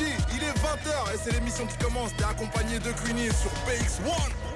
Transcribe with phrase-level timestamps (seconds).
[0.00, 2.10] Il est 20h et c'est l'émission qui commence.
[2.16, 4.53] T'es accompagné de Queenie sur PX1.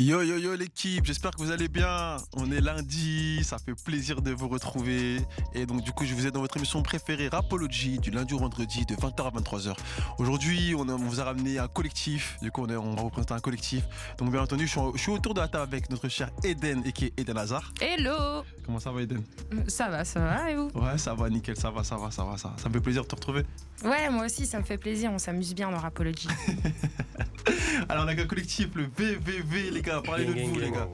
[0.00, 2.16] Yo yo yo l'équipe, j'espère que vous allez bien.
[2.32, 5.20] On est lundi, ça fait plaisir de vous retrouver.
[5.54, 8.38] Et donc du coup, je vous ai dans votre émission préférée Rapology du lundi au
[8.38, 9.76] vendredi de 20h à 23h.
[10.18, 12.36] Aujourd'hui, on, vous a ramené un collectif.
[12.42, 13.84] Du coup, on, est, on va vous présenter un collectif.
[14.18, 17.04] Donc bien entendu, je suis, autour de la table avec notre cher Eden et qui
[17.04, 17.72] est Eden Hazard.
[17.80, 18.42] Hello.
[18.66, 19.22] Comment ça va Eden?
[19.68, 20.72] Ça va, ça va et vous?
[20.74, 22.52] Ouais, ça va, nickel, ça va, ça va, ça va, ça.
[22.56, 23.44] Ça me fait plaisir de te retrouver.
[23.84, 25.12] Ouais, moi aussi, ça me fait plaisir.
[25.12, 26.26] On s'amuse bien dans Rapology.
[27.88, 30.02] Alors on a un collectif, le VVV, les gars.
[30.04, 30.88] Parlez de vous, les gars.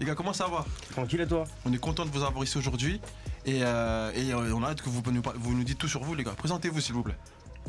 [0.00, 2.58] Les gars, comment ça va Tranquille et toi On est content de vous avoir ici
[2.58, 3.00] aujourd'hui.
[3.44, 6.02] Et, euh, et euh, on a hâte que vous nous, vous nous dites tout sur
[6.04, 6.34] vous, les gars.
[6.36, 7.16] Présentez-vous, s'il vous plaît.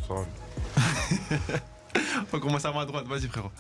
[0.08, 0.16] Ça
[2.34, 3.06] on commence à ma droite.
[3.08, 3.52] Vas-y, frérot.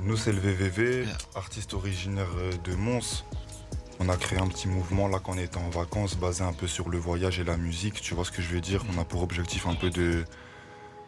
[0.00, 3.24] Nous, c'est le VVV, artiste originaire euh, de Mons.
[4.00, 6.68] On a créé un petit mouvement là quand on était en vacances, basé un peu
[6.68, 8.00] sur le voyage et la musique.
[8.00, 8.84] Tu vois ce que je veux dire?
[8.94, 10.24] On a pour objectif un peu de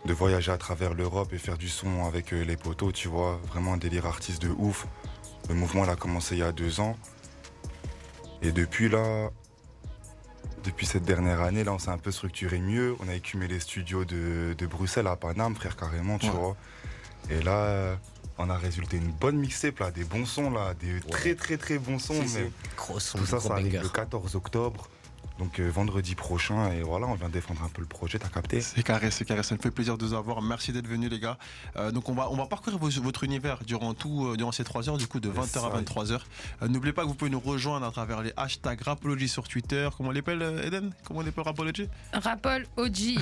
[0.04, 3.40] de voyager à travers l'Europe et faire du son avec euh, les poteaux, tu vois.
[3.48, 4.86] Vraiment un délire artiste de ouf.
[5.48, 6.96] Le mouvement a commencé il y a deux ans.
[8.42, 9.30] Et depuis là,
[10.64, 12.96] depuis cette dernière année, là, on s'est un peu structuré mieux.
[13.00, 16.56] On a écumé les studios de, Bruxelles à Paname, frère, carrément, tu vois.
[17.28, 17.98] Et là,
[18.38, 21.78] on a résulté une bonne mixtape, là, des bons sons, là, des très très très
[21.78, 22.22] bons sons.
[22.34, 22.50] mais
[22.86, 24.88] tout ça, ça arrive le 14 octobre.
[25.40, 28.60] Donc euh, vendredi prochain, et voilà, on vient défendre un peu le projet, t'as capté
[28.60, 30.42] C'est carré, c'est carré, ça me fait plaisir de vous avoir.
[30.42, 31.38] Merci d'être venus les gars.
[31.76, 34.90] Euh, donc on va, on va parcourir votre univers durant tout, euh, durant ces 3
[34.90, 36.20] heures, du coup de 20h à 23h.
[36.68, 39.88] N'oubliez pas que vous pouvez nous rejoindre à travers les hashtags Rapology sur Twitter.
[39.96, 40.92] Comment on l'appelle Eden?
[41.04, 41.88] Comment on l'appelle Rapology?
[42.12, 43.16] Rapol OG.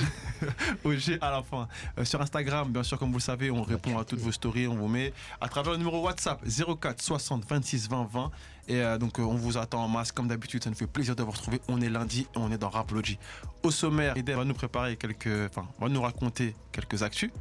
[0.83, 1.69] OG à la fin.
[2.03, 4.75] sur Instagram, bien sûr, comme vous le savez, on répond à toutes vos stories, on
[4.75, 8.31] vous met à travers le numéro WhatsApp 04 60 26 20 20.
[8.69, 11.31] Et donc on vous attend en masse comme d'habitude, ça nous fait plaisir de vous
[11.31, 11.59] retrouver.
[11.67, 13.17] On est lundi et on est dans Rapology.
[13.63, 17.31] Au sommaire, Eden va nous préparer quelques, enfin, va nous raconter quelques actus.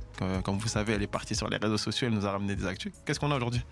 [0.43, 2.67] Comme vous savez, elle est partie sur les réseaux sociaux, elle nous a ramené des
[2.67, 2.93] actus.
[3.05, 3.63] Qu'est-ce qu'on a aujourd'hui?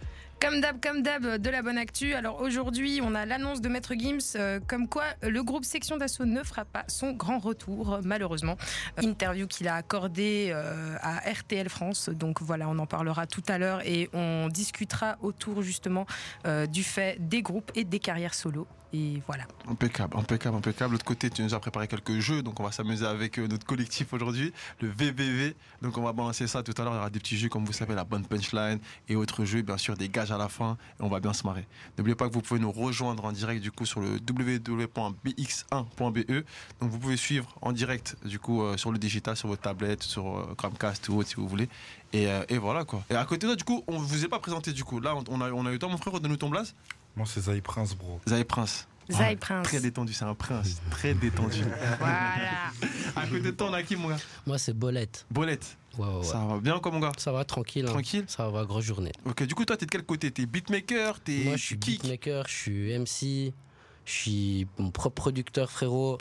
[0.41, 2.14] Comme d'hab, comme d'hab, de la bonne actu.
[2.14, 6.27] Alors aujourd'hui, on a l'annonce de Maître Gims, euh, comme quoi le groupe Section d'Assaut
[6.27, 8.57] ne fera pas son grand retour, malheureusement.
[8.98, 12.08] interview qu'il a accordée euh, à RTL France.
[12.11, 16.07] Donc voilà, on en parlera tout à l'heure et on discutera autour justement
[16.46, 18.67] euh, du fait des groupes et des carrières solo.
[18.92, 19.45] Et voilà.
[19.69, 20.92] Impeccable, impeccable, impeccable.
[20.92, 24.13] L'autre côté, tu nous as préparé quelques jeux, donc on va s'amuser avec notre collectif
[24.13, 25.57] aujourd'hui, le VVV.
[25.83, 26.92] Donc on va balancer ça tout à l'heure.
[26.92, 29.63] Il y aura des petits jeux, comme vous savez, la bonne punchline et autres jeux,
[29.63, 30.79] bien sûr, des gages à la fin.
[31.01, 31.67] Et on va bien se marrer.
[31.98, 36.45] N'oubliez pas que vous pouvez nous rejoindre en direct, du coup, sur le www.bx1.be.
[36.80, 40.02] Donc vous pouvez suivre en direct, du coup, euh, sur le digital, sur votre tablette,
[40.02, 41.69] sur euh, Chromecast ou autre, si vous voulez.
[42.13, 43.02] Et, euh, et, voilà, quoi.
[43.11, 45.01] Et à côté de ça, du coup, on vous est pas présenté, du coup.
[45.01, 46.51] Là, on a, on a eu temps, mon frère, de nous ton
[47.16, 48.20] moi, c'est Zay Prince, bro.
[48.28, 48.86] Zay Prince.
[49.10, 49.66] Zay Prince.
[49.66, 50.80] Très détendu, c'est un prince.
[50.90, 51.62] Très détendu.
[51.98, 52.70] voilà.
[53.16, 54.16] À côté de toi, on a qui, mon gars?
[54.46, 55.24] Moi, c'est Bolette.
[55.30, 55.77] Bolette.
[55.96, 57.12] Ouais, ouais, Ça va bien, quoi, mon gars?
[57.16, 57.86] Ça va, tranquille.
[57.86, 57.92] Hein.
[57.92, 58.24] Tranquille?
[58.28, 59.12] Ça va, grosse journée.
[59.24, 60.30] Ok, du coup, toi, t'es de quel côté?
[60.30, 61.20] T'es beatmaker?
[61.20, 63.54] T'es Moi, je suis beatmaker, je suis MC,
[64.04, 66.18] je suis mon propre producteur, frérot.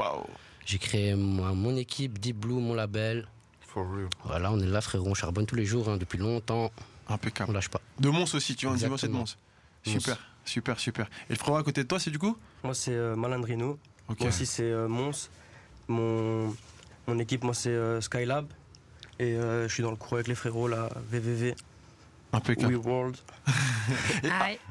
[0.65, 3.27] J'ai créé mon équipe, Deep Blue, mon label.
[3.61, 4.07] For real.
[4.23, 6.71] Voilà, on est là, frérot, on charbonne tous les jours, hein, depuis longtemps.
[7.09, 7.51] Impeccable.
[7.51, 7.81] On lâche pas.
[7.99, 9.37] De Mons aussi, tu vois, on c'est de Mons.
[9.83, 10.17] Super.
[10.45, 11.07] Super, super.
[11.29, 13.79] Et le frérot à côté de toi, c'est du coup Moi, c'est euh, Malandrino.
[14.07, 15.29] Moi aussi, c'est euh, Mons.
[15.87, 16.55] Mon,
[17.07, 18.47] mon équipe, moi, c'est euh, Skylab.
[19.17, 21.55] Et je suis dans le cours avec les frérots, là, VVV.
[22.47, 23.17] We World.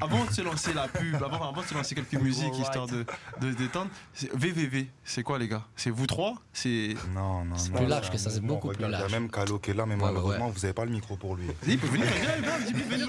[0.00, 3.04] avant de se lancer la pub, avant, avant de se lancer quelques musiques histoire de,
[3.40, 3.90] de détendre,
[4.34, 5.64] VVV, c'est quoi les gars?
[5.76, 6.34] C'est vous trois?
[6.52, 7.56] C'est non non.
[7.56, 9.04] C'est plus large que ça, c'est beaucoup plus large.
[9.08, 11.16] Il y a même Calo qui est là, mais malheureusement vous n'avez pas le micro
[11.16, 11.46] pour lui.
[11.66, 12.58] Il peut venir, viens,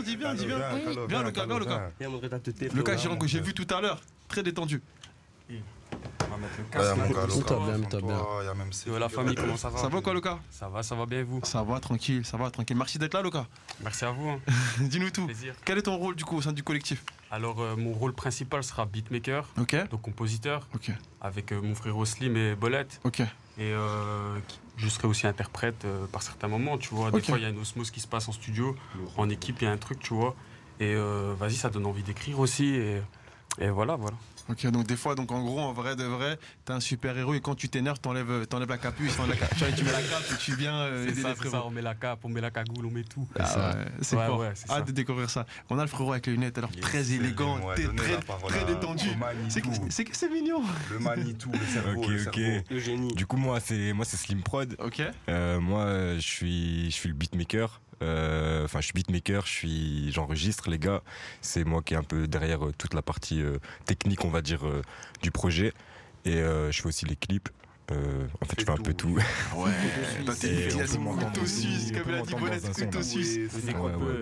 [0.04, 0.60] dis bien, dis bien.
[1.08, 1.92] Viens le cas, viens le cas.
[2.74, 4.82] Le cas que j'ai vu tout à l'heure, très détendu.
[6.36, 6.98] Va mettre le casque.
[6.98, 8.26] Ouais, bien, bien.
[8.42, 10.70] Il y a même Ouais, la famille, comment ça va Ça va quoi, Lucas Ça
[10.70, 11.40] va, ça va bien et vous?
[11.44, 12.78] Ça va, tranquille, ça va, tranquille.
[12.78, 13.46] Merci d'être là, Lucas.
[13.82, 14.30] Merci à vous.
[14.30, 14.40] Hein.
[14.80, 15.26] Dis-nous tout.
[15.26, 15.56] Plaisir.
[15.64, 17.04] Quel est ton rôle, du coup, au sein du collectif?
[17.32, 19.48] Alors, euh, mon rôle principal sera beatmaker,
[19.90, 20.68] donc compositeur,
[21.22, 23.00] avec euh, mon frère Slim et Bolette.
[23.04, 23.22] Ok.
[23.58, 24.38] Et euh,
[24.78, 27.10] je serai aussi interprète euh, par certains moments, tu vois.
[27.12, 28.76] Des fois, il y a une osmose qui se passe en studio,
[29.18, 30.36] en équipe, il y a un truc, tu vois.
[30.80, 32.76] Et euh, vas-y, ça donne envie d'écrire aussi.
[32.76, 33.02] Et,
[33.60, 34.18] et voilà, voilà.
[34.48, 37.34] Ok, donc des fois, donc en gros, en vrai de vrai, t'es un super héros
[37.34, 40.24] et quand tu t'énerves, t'enlèves, t'enlèves la capuche, t'enlèves la capuche, tu mets la cape
[40.32, 42.52] et tu viens euh, C'est ça, c'est ça, on met la cape, on met la
[42.52, 43.28] cagoule, on met tout.
[43.40, 43.44] Ah
[43.76, 44.40] ouais, c'est Ouais, fort.
[44.40, 44.84] ouais, c'est Hâte ça.
[44.84, 45.46] de découvrir ça.
[45.70, 49.06] On a le frérot avec les lunettes, alors très élégant, très, très à- détendu.
[49.50, 50.62] C'est mignon.
[50.92, 52.02] Le Manitou, le cerveau.
[52.04, 52.40] Ok, le cerveau.
[52.70, 53.14] Le génie.
[53.16, 54.76] Du coup, moi, c'est moi, c'est Slim Prod.
[54.80, 55.02] Ok.
[55.30, 57.82] Euh, moi, je suis, je suis le beatmaker.
[58.02, 59.46] Euh, Enfin, je suis beatmaker.
[59.46, 61.02] Je suis, j'enregistre les gars.
[61.42, 64.42] C'est moi qui est un peu derrière euh, toute la partie euh, technique, on va
[64.42, 64.82] dire, euh,
[65.22, 65.74] du projet.
[66.26, 67.50] Et euh, je fais aussi les clips.
[67.92, 69.16] Euh, en fait, je fais un peu tout.
[69.56, 69.72] Ouais,
[70.26, 73.40] toi t'es une filiation couteau suisse, comme l'a dit Bolette, couteau suisse.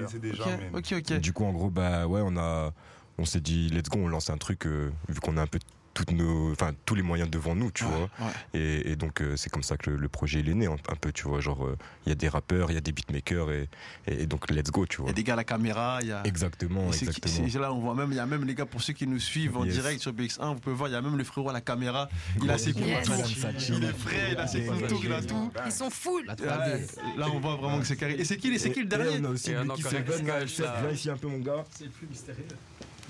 [0.09, 0.75] C'est déjà même.
[0.75, 1.13] Ok, ok.
[1.19, 2.73] Du coup, en gros, bah ouais, on a,
[3.17, 5.59] on s'est dit, let's go, on lance un truc, euh, vu qu'on a un peu
[5.93, 8.27] toutes nos, enfin tous les moyens devant nous, tu Ouais, vois.
[8.27, 8.33] ouais.
[8.59, 10.73] Et, et donc euh, c'est comme ça que le, le projet il est né un,
[10.73, 11.39] un peu, tu vois.
[11.39, 13.69] Genre euh, il y a des rappeurs, il y a des beatmakers et,
[14.07, 15.09] et, et donc let's go, tu Il y vois.
[15.11, 16.21] a des gars à la caméra, il y a.
[16.25, 17.47] Exactement, Et c'est- exactement.
[17.49, 19.19] c'est- là, on voit même, il y a même les gars, pour ceux qui nous
[19.19, 19.75] suivent en Yes.
[19.75, 22.09] direct sur BX1, vous pouvez voir, il y a même le frérot à la caméra.
[22.41, 23.07] Il a ses Yes.
[23.07, 23.25] contours,
[23.69, 25.51] il est frais, il a ses contours, il a tout.
[25.65, 26.27] Ils sont full.
[26.27, 27.17] Ouais, 3D.
[27.17, 28.15] Là, on voit vraiment que c'est carré.
[28.17, 29.63] Et c'est qui, c'est qui le dernier on a aussi là.
[29.63, 31.63] Viens ici un peu mon gars.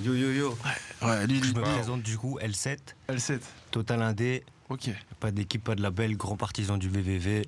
[0.02, 0.58] Yo yo yo,
[1.02, 1.54] Ouais, lui, je lui.
[1.54, 2.78] me présente du coup L7,
[3.10, 3.40] L7.
[3.72, 4.90] Total Indé, Ok.
[5.20, 7.46] pas d'équipe, pas de label, grand partisan du VVV.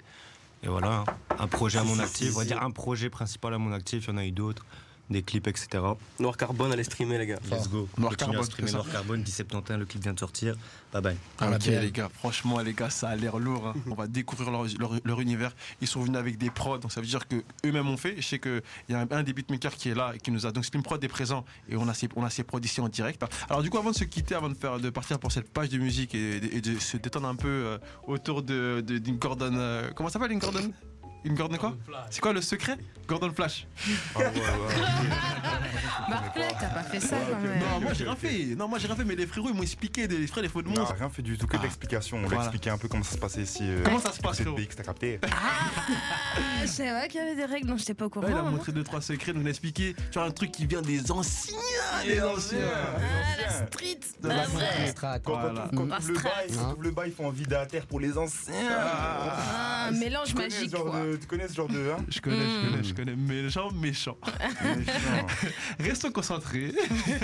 [0.63, 1.03] Et voilà,
[1.39, 4.11] un projet à mon actif, on va dire un projet principal à mon actif, il
[4.11, 4.65] y en a eu d'autres,
[5.09, 5.67] des clips, etc.
[6.19, 7.39] Noir Carbone, allez streamer, les gars.
[7.51, 7.87] Let's go.
[7.97, 8.71] Noir Carbone, streamer.
[8.71, 10.55] Noir Carbone, 1071, le clip vient de sortir.
[10.93, 11.17] Bye bye.
[11.39, 13.67] Ah, ok les gars, franchement les gars, ça a l'air lourd.
[13.67, 13.73] hein.
[13.89, 15.51] On va découvrir leur, leur- leur univers.
[15.81, 17.35] Ils sont venus avec des prods, donc ça veut dire que
[17.65, 18.15] eux-mêmes ont fait.
[18.17, 20.45] Je sais qu'il y a un, un des beatmakers qui est là et qui nous
[20.45, 20.51] a.
[20.51, 22.87] Donc Slim Prod est présent et on a ses, on a ses prods ici en
[22.89, 23.21] direct.
[23.49, 25.69] Alors du coup, avant de se quitter, avant de faire de partir pour cette page
[25.69, 29.17] de musique et, de- et de se détendre un peu euh, autour de de- d'une
[29.17, 29.51] Gordon.
[29.55, 30.71] euh, comment ça s'appelle une Gordon
[31.25, 31.75] Une Gordon quoi
[32.11, 32.77] C'est quoi le secret
[33.07, 33.67] Gordon Flash.
[36.09, 37.59] Barclay, t'as pas fait ça quand même.
[37.59, 38.55] Non, moi j'ai rien fait.
[38.55, 39.03] Non, moi j'ai rien fait.
[39.05, 40.95] Mais les frérots ils m'ont expliqué des frères les faux de On n'a monstre.
[40.97, 41.63] rien fait du tout, que de Ah.
[41.63, 42.17] l'explication.
[42.17, 42.43] On l'a Voilà.
[42.43, 43.61] expliqué un peu comment ça se passait ici.
[43.63, 45.27] euh, Comment ça se passe BX, t'as capté Ah,
[46.61, 48.27] je savais pas qu'il y avait des règles dont j'étais pas au courant.
[48.29, 50.81] Il a montré deux trois secrets, nous a expliqué tu vois un truc qui vient
[50.83, 51.55] des anciens,
[52.05, 52.59] des anciens.
[52.61, 54.45] Ah, la street, De la.
[54.87, 55.19] Strat.
[55.19, 55.39] Quand,
[55.75, 56.81] quand Mm.
[56.81, 58.53] le bail, ils font un vide à terre pour les anciens.
[58.69, 61.01] Ah, un mélange magique quoi.
[61.15, 61.91] De, tu connais ce genre de.
[61.91, 64.17] Hein Je connais, je connais, je connais, méchant, méchant.
[64.63, 65.27] Méchant.
[65.79, 66.73] Restons concentrés.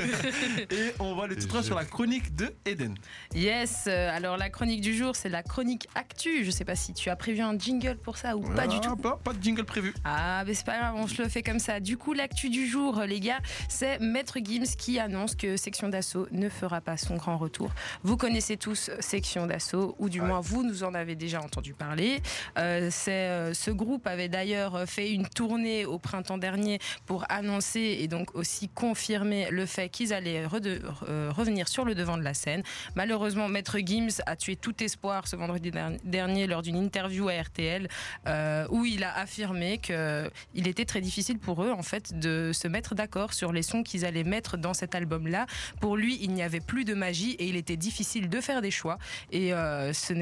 [0.71, 2.95] Et on va aller tout droit sur la chronique de Eden.
[3.33, 6.43] Yes, euh, alors la chronique du jour, c'est la chronique actu.
[6.43, 8.88] Je sais pas si tu as prévu un jingle pour ça ou pas du Ah,
[8.88, 8.95] tout.
[8.95, 9.93] Pas, pas de jingle prévu.
[10.03, 11.79] Ah, mais c'est pas grave, on se le fait comme ça.
[11.79, 13.39] Du coup, l'actu du jour, les gars,
[13.69, 17.71] c'est Maître Gims qui annonce que Section d'Assaut ne fera pas son grand retour.
[18.03, 22.21] Vous connaissez tous Section d'Assaut, ou du moins vous nous en avez déjà entendu parler.
[22.57, 27.97] Euh, c'est, euh, ce groupe avait d'ailleurs fait une tournée au printemps dernier pour annoncer
[27.99, 32.33] et donc aussi confirmer le fait qu'ils allaient euh, revenir sur le devant de la
[32.33, 32.63] scène.
[32.95, 37.41] Malheureusement, Maître Gims a tué tout espoir ce vendredi der- dernier lors d'une interview à
[37.41, 37.87] RTL
[38.27, 42.67] euh, où il a affirmé qu'il était très difficile pour eux en fait de se
[42.67, 45.45] mettre d'accord sur les sons qu'ils allaient mettre dans cet album-là.
[45.79, 48.71] Pour lui, il n'y avait plus de magie et il était difficile de faire des
[48.71, 48.97] choix.
[49.31, 50.13] Et euh, ce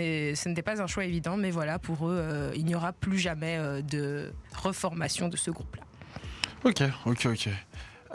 [0.48, 3.39] n'était pas un choix évident, mais voilà, pour eux, euh, il n'y aura plus jamais
[3.48, 4.32] euh, de
[4.64, 5.84] reformation de ce groupe-là.
[6.64, 7.50] Ok, ok, ok.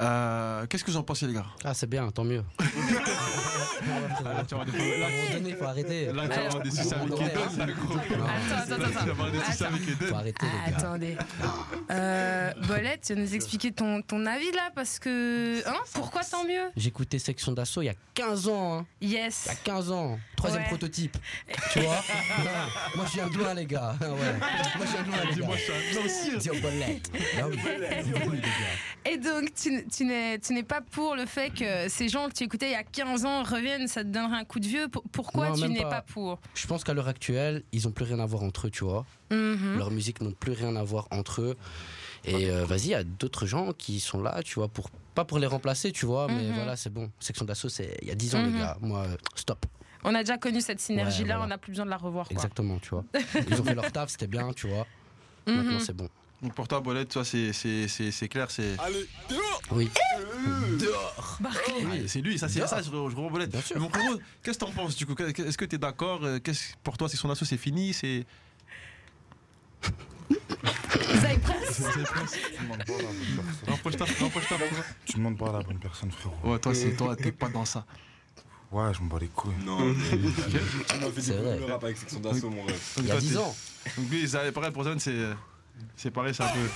[0.01, 1.47] Euh, Qu'est-ce que vous en pensez, les gars?
[1.65, 2.43] Ah, c'est bien, tant mieux.
[2.59, 2.65] Là,
[4.49, 6.07] tu vas avoir des- À un moment donné, il faut arrêter.
[6.13, 7.95] là, tu vas avoir des soucis avec Eden, là, gros.
[7.97, 9.11] Attends, attends, Tu vas attends.
[9.11, 9.75] avoir des soucis Attends.
[9.75, 10.09] avec Eden.
[10.09, 10.77] Faut arrêter, les gars.
[10.79, 11.17] Attendez.
[11.91, 15.67] Euh, Bolette, tu vas nous expliquer ton, ton avis là parce que.
[15.69, 15.77] Hein?
[15.93, 16.71] Pourquoi tant mieux?
[16.85, 18.79] Écouté Section d'Assaut il y a 15 ans.
[18.81, 18.87] Hein.
[19.01, 19.45] Yes.
[19.47, 20.19] Il y a 15 ans.
[20.45, 20.69] Troisième Ouais.
[20.69, 21.17] prototype.
[21.73, 22.01] Tu vois
[22.97, 23.95] Moi, je suis un loin, les gars.
[24.01, 24.09] Ouais.
[24.09, 25.35] Moi, je suis un loin, les gars.
[25.35, 25.55] Dis-moi,
[26.05, 26.39] ancien.
[26.39, 26.49] Dis.
[27.39, 29.11] Ah gars.
[29.11, 32.35] Et donc, tu, tu n'es tu n'es pas pour le fait que ces gens que
[32.35, 34.89] tu écoutais il y a 15 ans reviennent, ça te donnerait un coup de vieux.
[34.89, 35.91] Pour- Pourquoi Non, tu n'es pas.
[35.91, 36.39] pas, pour?
[36.55, 39.05] Je pense qu'à l'heure actuelle, ils ont plus rien à voir entre eux, tu vois.
[39.31, 39.77] Mhm.
[39.79, 41.57] Leur musique n'ont plus rien à voir entre eux.
[42.27, 45.25] Et euh, vas-y, il y a d'autres gens qui sont là, tu vois, pour pas
[45.25, 46.55] pour les remplacer, tu vois, mais Mhm.
[46.55, 47.11] voilà, c'est bon.
[47.21, 48.53] Section d'assaut, c'est il y a 10 ans, Mhm.
[48.55, 48.77] les gars.
[48.81, 49.67] Moi, euh, stop.
[50.05, 51.45] On a déjà connu cette synergie-là, Ouais, voilà.
[51.45, 52.27] on n'a plus besoin de la revoir.
[52.27, 52.35] Quoi.
[52.35, 53.05] Exactement, tu vois.
[53.49, 54.87] Ils ont fait leur taf, c'était bien, tu vois.
[55.47, 55.57] Mhm.
[55.57, 56.09] Maintenant, c'est bon.
[56.43, 58.77] Donc pour toi, Bolette, toi, c'est- c'est c'est- c'est clair, c'est.
[58.79, 59.89] Allez, dehors Oui.
[61.41, 61.85] Barclay.
[61.87, 63.51] Ouais, c'est lui, ça c'est ça, je, je Bolette.
[63.51, 63.77] Bien sûr.
[63.77, 65.15] Mais mon frérot, qu'est-ce que t'en penses du coup?
[65.23, 68.27] Est-ce que t'es d'accord Euh, qu'est-ce- Pour toi, c'est son assaut, c'est fini C'est.
[71.17, 71.83] Zach Press.
[72.57, 73.69] Tu demandes pas à la bonne personne.
[73.69, 74.59] Rapproche-toi, rapproche-toi.
[74.59, 74.83] frérot.
[75.07, 76.37] Tu demandes pas à la bonne personne, frérot.
[76.45, 77.87] Ouais, toi, c'est toi, t'es pas dans ça.
[78.75, 79.53] Ouais, je m'en bats les couilles.
[79.65, 81.43] Non, mais tu m'as fait C'est vrai.
[81.53, 82.81] découvrir le rap avec section d'assaut, mon rêve.
[82.99, 83.55] Il y a toi, 10 t'es- ans.
[83.97, 85.17] Donc lui, ça, pareil pour Zone, c'est.
[85.97, 86.69] C'est pareil, c'est un peu.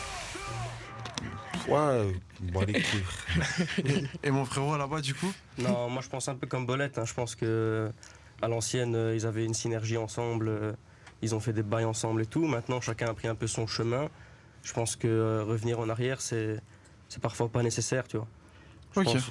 [1.73, 4.09] Ouais, bats les couilles.
[4.23, 6.99] Et mon frérot là-bas, du coup Non, moi je pense un peu comme Bolette.
[6.99, 7.05] hein.
[7.05, 7.91] Je pense que
[8.41, 10.49] à l'ancienne, euh, ils avaient une synergie ensemble.
[10.49, 10.73] euh,
[11.21, 12.47] Ils ont fait des bails ensemble et tout.
[12.47, 14.09] Maintenant, chacun a pris un peu son chemin.
[14.63, 16.61] Je pense que euh, revenir en arrière, c'est
[17.09, 18.27] c'est parfois pas nécessaire, tu vois.
[18.95, 19.07] Je Ok.
[19.07, 19.31] pense.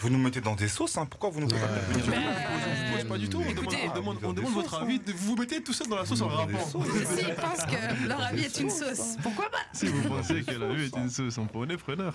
[0.00, 1.06] Vous nous mettez dans des sauces, hein.
[1.06, 4.50] Pourquoi vous nous faites vous pose pas du tout, on demande, Écoutez, on demande, on
[4.50, 5.00] votre sauces, avis.
[5.06, 6.58] Vous vous mettez tout seul dans la sauce en rappant.
[6.58, 10.72] S'ils pensent que leur avis est une sauce, pourquoi pas Si vous pensez que la
[10.74, 12.14] vie est une sauce, on prenait preneur.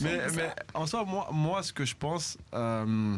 [0.00, 3.16] mais, mais en soi, moi, moi, ce que je pense, euh,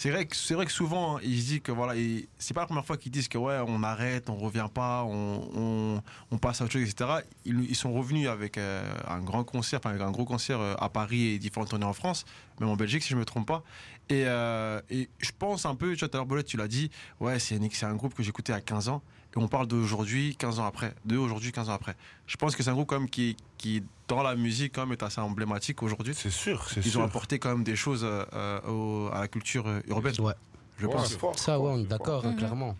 [0.00, 1.92] c'est vrai que c'est vrai que souvent hein, ils disent que voilà,
[2.38, 6.02] c'est pas la première fois qu'ils disent que ouais, on arrête, on revient pas, on,
[6.30, 7.20] on, passe à autre chose, etc.
[7.44, 10.74] Ils, ils sont revenus avec euh, un grand concert, enfin avec un gros concert euh,
[10.78, 12.24] à Paris et différentes tournées en France,
[12.60, 13.62] même en Belgique si je me trompe pas.
[14.08, 16.66] Et, euh, et je pense un peu, tu vois, tout à l'heure Bolette, tu l'as
[16.66, 16.90] dit,
[17.20, 19.02] ouais, c'est un groupe que j'écoutais à 15 ans.
[19.34, 20.92] Et on parle d'aujourd'hui, 15 ans après.
[21.04, 21.94] De aujourd'hui, 15 ans après.
[22.26, 24.92] Je pense que c'est un groupe quand même qui, qui, dans la musique, quand même,
[24.92, 26.14] est assez emblématique aujourd'hui.
[26.16, 27.00] C'est sûr, c'est Ils sûr.
[27.00, 30.14] ont apporté quand même des choses euh, euh, au- à la culture euh, urbaine.
[30.20, 30.32] Ouais.
[30.78, 31.14] Je Ouais, pense.
[31.16, 32.36] fort, Ça, ouais, on est d'accord, Mhm.
[32.36, 32.76] clairement.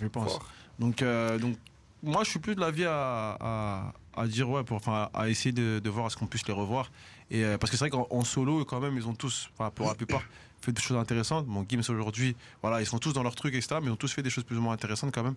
[0.00, 0.32] Je pense.
[0.32, 0.46] fort.
[0.78, 1.56] Donc, euh, donc,
[2.02, 5.50] moi, je suis plus de l'avis à, à, à dire, ouais, pour, enfin, à essayer
[5.52, 6.92] de, de voir à ce qu'on puisse les revoir.
[7.30, 9.70] Et, euh, parce que c'est vrai qu'en en solo, quand même, ils ont tous, enfin,
[9.70, 10.22] pour la plupart,
[10.60, 11.46] fait des choses intéressantes.
[11.46, 13.76] Bon, Gims aujourd'hui, voilà, ils sont tous dans leur truc, etc.
[13.80, 15.36] Mais ils ont tous fait des choses plus ou moins intéressantes quand même.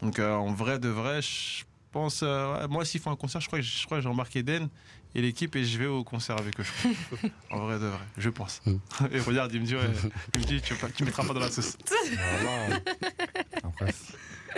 [0.00, 3.40] Donc, euh, en vrai, de vrai, je pense, euh, ouais, moi, s'ils font un concert,
[3.40, 4.68] je crois que, je crois que j'ai embarqué Eden
[5.14, 6.64] et l'équipe et je vais au concert avec eux.
[7.50, 8.62] en vrai, de vrai, je pense.
[8.64, 8.76] Mm.
[9.12, 9.90] et regarde, il me dit, ouais,
[10.34, 11.76] il me dit, tu, pas- tu mettras pas dans la sauce.
[12.42, 12.80] Voilà.
[13.62, 14.16] Après, c'est-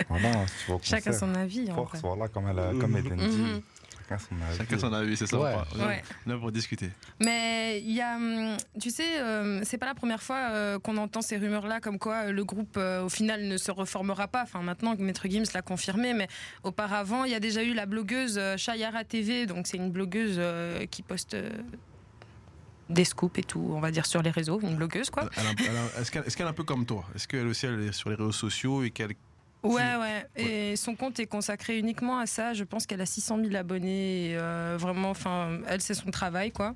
[0.09, 1.19] voilà, tu vas au Chacun concert.
[1.29, 1.71] son avis.
[1.71, 1.99] En Force, vrai.
[2.03, 3.37] voilà, comme, elle comme Eden dit.
[3.37, 3.61] Mhm.
[4.07, 4.57] Chacun son avis.
[4.57, 5.39] Chacun son avis, c'est ça.
[5.39, 5.53] Ouais.
[5.73, 6.03] on va- Ouais.
[6.27, 6.91] Là pour discuter.
[7.19, 10.97] Mais il y a, hum, tu sais, euh, c'est pas la première fois euh, qu'on
[10.97, 14.43] entend ces rumeurs-là, comme quoi euh, le groupe euh, au final ne se reformera pas.
[14.43, 16.27] Enfin, maintenant, Maître Gims l'a confirmé, mais
[16.63, 20.85] auparavant, il y a déjà eu la blogueuse Shayara TV, donc c'est une blogueuse euh,
[20.85, 21.49] qui poste euh,
[22.89, 25.23] des scoops et tout, on va dire sur les réseaux, une blogueuse quoi.
[25.97, 27.03] Est-ce qu'elle est, qu'elle est un peu comme toi?
[27.15, 29.13] Est-ce qu'elle aussi elle est sur les réseaux sociaux et qu'elle.
[29.65, 30.25] Ouais, ouais.
[30.35, 32.53] Et son compte est consacré uniquement à ça.
[32.53, 34.31] Je pense qu'elle a 600 000 abonnés.
[34.31, 36.75] et, euh, vraiment, enfin, elle, c'est son travail, quoi.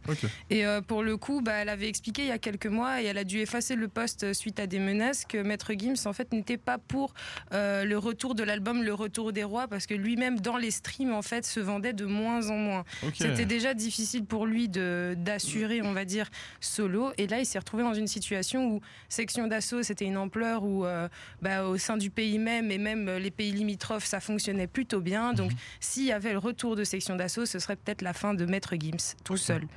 [0.49, 3.05] Et euh, pour le coup, bah, elle avait expliqué il y a quelques mois et
[3.05, 6.31] elle a dû effacer le post suite à des menaces que Maître Gims, en fait,
[6.33, 7.13] n'était pas pour
[7.53, 11.13] euh, le retour de l'album Le Retour des Rois parce que lui-même, dans les streams,
[11.13, 12.83] en fait, se vendait de moins en moins.
[13.13, 16.29] C'était déjà difficile pour lui de d'assurer, on va dire,
[16.59, 17.11] solo.
[17.17, 20.85] Et là, il s'est retrouvé dans une situation où Section d'Assaut, c'était une ampleur où,
[20.85, 21.07] euh,
[21.41, 25.01] bah, au sein du pays même et même euh, les pays limitrophes, ça fonctionnait plutôt
[25.01, 25.33] bien.
[25.33, 28.45] Donc, s'il y avait le retour de Section d'Assaut, ce serait peut-être la fin de
[28.45, 29.67] Maître Gims tout seul.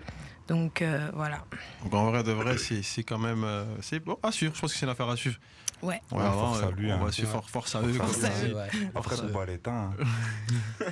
[0.48, 1.44] Donc, euh, voilà.
[1.84, 3.44] Donc en vrai de vrai, c'est c'est quand même.
[3.44, 4.52] euh, c'est bon, à suivre.
[4.54, 5.36] Je pense que c'est une affaire à suivre.
[5.82, 6.00] Ouais.
[6.12, 7.04] Ouais, force vraiment, à lui, On hein.
[7.04, 7.34] va suivre Ouais.
[7.40, 7.92] for- force à eux.
[7.92, 8.54] Force à eux.
[8.54, 8.68] Ouais.
[8.94, 9.22] Après ça.
[9.22, 9.90] Booba l'éteint.
[10.00, 10.04] hein.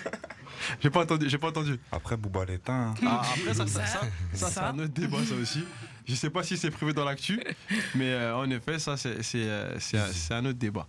[0.80, 1.28] J'ai pas entendu.
[1.28, 1.78] J'ai pas entendu.
[1.92, 2.88] Après Booba l'éteint.
[2.90, 2.94] hein.
[3.06, 4.00] Ah, après ça, ça, ça,
[4.34, 5.64] ça, c'est un autre débat ça aussi.
[6.06, 7.40] Je sais pas si c'est privé dans l'actu,
[7.94, 10.86] mais euh, en effet, ça euh, c'est un autre débat.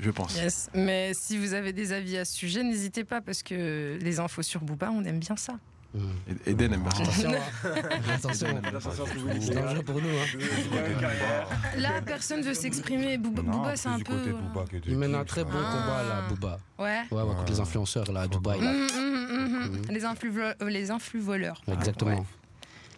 [0.00, 0.34] Je pense.
[0.36, 0.68] Yes.
[0.74, 4.42] Mais si vous avez des avis à ce sujet, n'hésitez pas parce que les infos
[4.42, 5.54] sur Booba, on aime bien ça.
[5.94, 5.98] Mm.
[6.46, 7.02] Et- Eden aime bien ça.
[7.02, 8.62] Attention, hein.
[8.76, 9.04] attention.
[9.40, 10.08] C'est dangereux pour nous.
[10.08, 11.76] Hein.
[11.78, 13.18] Là, personne veut s'exprimer.
[13.18, 14.32] Booba, c'est un peu.
[14.32, 15.72] Booba Il mène un très beau Ah.
[15.72, 16.58] combat là, Booba.
[16.78, 17.02] Ouais.
[17.10, 18.60] Ouais, ouais, contre les influenceurs là, à Dubaï.
[18.60, 18.72] là.
[18.72, 19.70] Mhm, mhm.
[19.70, 19.82] Mhm.
[19.90, 21.62] Les, influx, euh, les influx voleurs.
[21.70, 22.26] Exactement.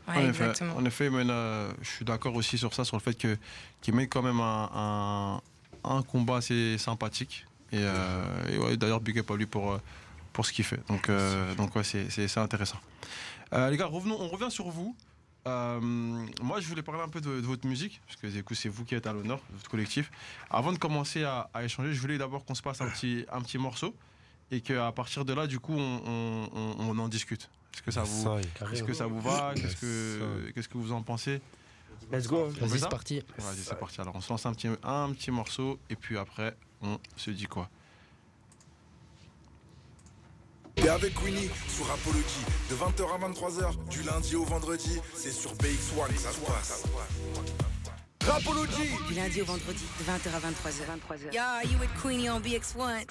[0.09, 0.76] Ouais, En effet, exactement.
[0.76, 3.37] en effet, mais là, je suis d'accord aussi sur ça, sur le fait que
[3.83, 5.41] qu'il mène quand même un, un,
[5.87, 7.47] un combat assez sympathique.
[7.73, 9.78] Et, euh, et ouais, d'ailleurs, big up à lui pour, euh,
[10.33, 10.81] pour ce qu'il fait.
[10.88, 12.78] Donc, euh, donc ouais, c'est, intéressant.
[13.52, 14.95] Euh, les gars, revenons, on revient sur vous.
[15.47, 18.69] Moi, je voulais parler un peu de, de votre musique, parce que du coup, c'est
[18.69, 20.11] vous qui êtes à l'honneur, votre collectif.
[20.50, 23.40] Avant de commencer à, à échanger, je voulais d'abord qu'on se passe un petit, un
[23.40, 23.95] petit morceau
[24.50, 27.49] et qu'à partir de là, du coup, on, on- on- on en discute.
[27.75, 28.73] Est-ce que ça vous, est.
[28.73, 29.52] est-ce que ça vous va?
[29.55, 31.40] Qu'est-ce que, qu'est-ce que vous en pensez?
[32.13, 32.49] Let's go.
[32.49, 33.23] Vas-y, c'est parti.
[33.39, 34.01] Vas-y, c'est parti.
[34.01, 37.47] Alors, on se lance un petit, un petit morceau et puis après, on se dit
[37.47, 37.69] quoi
[40.77, 45.55] T'es avec Winnie sur Apology de 20h à 23h du lundi au vendredi, c'est sur
[45.55, 46.85] BX1 que ça se passe.
[48.21, 51.33] Rapology Du lundi au vendredi, de 20h à 23h.
[51.33, 53.07] Yo, you with Queenie on BX1.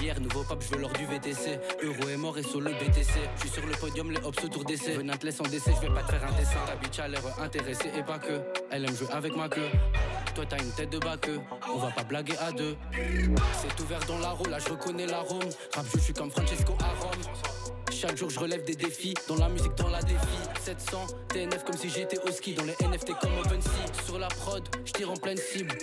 [0.00, 1.58] BJR, nouveau pape, je veux l'or du VTC.
[1.82, 3.20] Euro est mort et le BTC.
[3.36, 4.92] Je suis sur le podium, les hops autour d'essai.
[4.92, 6.58] Venant te laisse en décès, je vais pas te faire un dessin.
[6.66, 8.40] Ta bitch a l'air intéressée et pas que.
[8.70, 9.68] Elle aime jouer avec ma queue.
[10.34, 12.76] Toi t'as une tête de baqueux, on va pas blaguer à deux.
[13.60, 15.48] C'est ouvert dans la roue, là je reconnais l'arôme.
[15.74, 17.34] Rap, je suis comme Francesco à Rome.
[17.90, 20.16] Chaque jour je relève des défis, dans la musique, dans la défi
[20.62, 24.62] 700, TNF comme si j'étais au ski Dans les NFT comme OpenSea Sur la prod,
[24.84, 25.76] je tire en pleine cible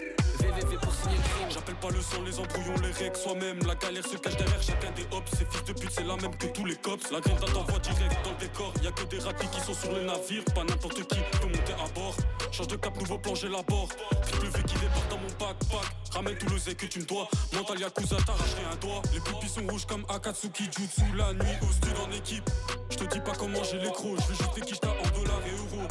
[1.50, 3.60] J'appelle pas le son, les embrouillons, les règles soi-même.
[3.66, 5.30] La galère se cache derrière chacun des hops.
[5.32, 7.12] Ces fils de pute, c'est la même que tous les cops.
[7.12, 8.74] La grande t'envoie direct dans le décor.
[8.84, 10.44] Y a que des ratés qui sont sur le navire.
[10.56, 12.16] Pas n'importe qui peut monter à bord.
[12.51, 13.89] Change de cap, nouveau plan, j'élabore.
[14.22, 15.88] Triple V qui débarque dans mon backpack.
[16.13, 17.27] Ramène tout le zé que tu me dois.
[17.54, 19.01] Mental Yakuza, t'arracherai un doigt.
[19.13, 21.04] Les pupilles sont rouges comme Akatsuki Jutsu.
[21.16, 22.50] La nuit au stud en équipe.
[22.89, 24.18] Je te dis pas comment j'ai les crocs.
[24.22, 25.88] Je veux juste quichetas en dollars et euros.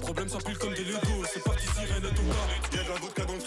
[0.00, 1.24] problèmes s'empilent comme des Legos.
[1.32, 2.76] C'est parti, sirène et gars.
[2.76, 3.39] Y'a de la vodka dans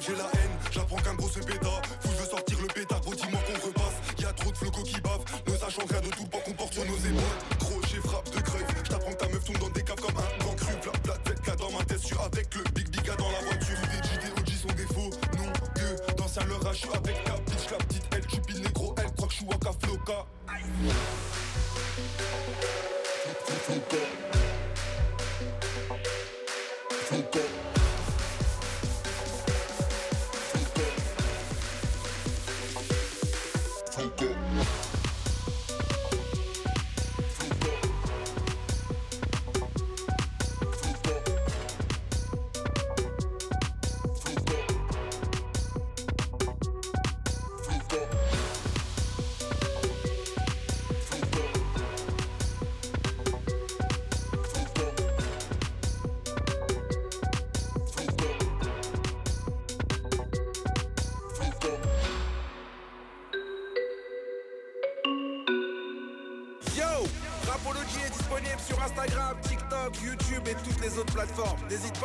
[0.00, 1.68] j'ai la haine J'apprends qu'un gros se péta,
[2.00, 4.20] faut je veux sortir le pétard, gros dis-moi qu'on repasse.
[4.20, 6.84] Y'a trop de flocos qui bavent, ne sachant rien de tout poids qu'on porte sur
[6.84, 7.58] nos épaules.
[7.58, 10.54] Crochet, frappe de creuve, j't'apprends que ta meuf tombe dans des caves comme un grand
[10.54, 10.72] cru.
[10.82, 13.40] Plat, plat, tête, cas dans ma tête, je suis avec le big big dans la
[13.40, 13.78] voiture.
[13.92, 17.70] Des JD, OG sont des faux, non que dans un leur je avec ta bitch,
[17.70, 20.26] la petite elle, chupine négro, elle croit que je suis Waka Floca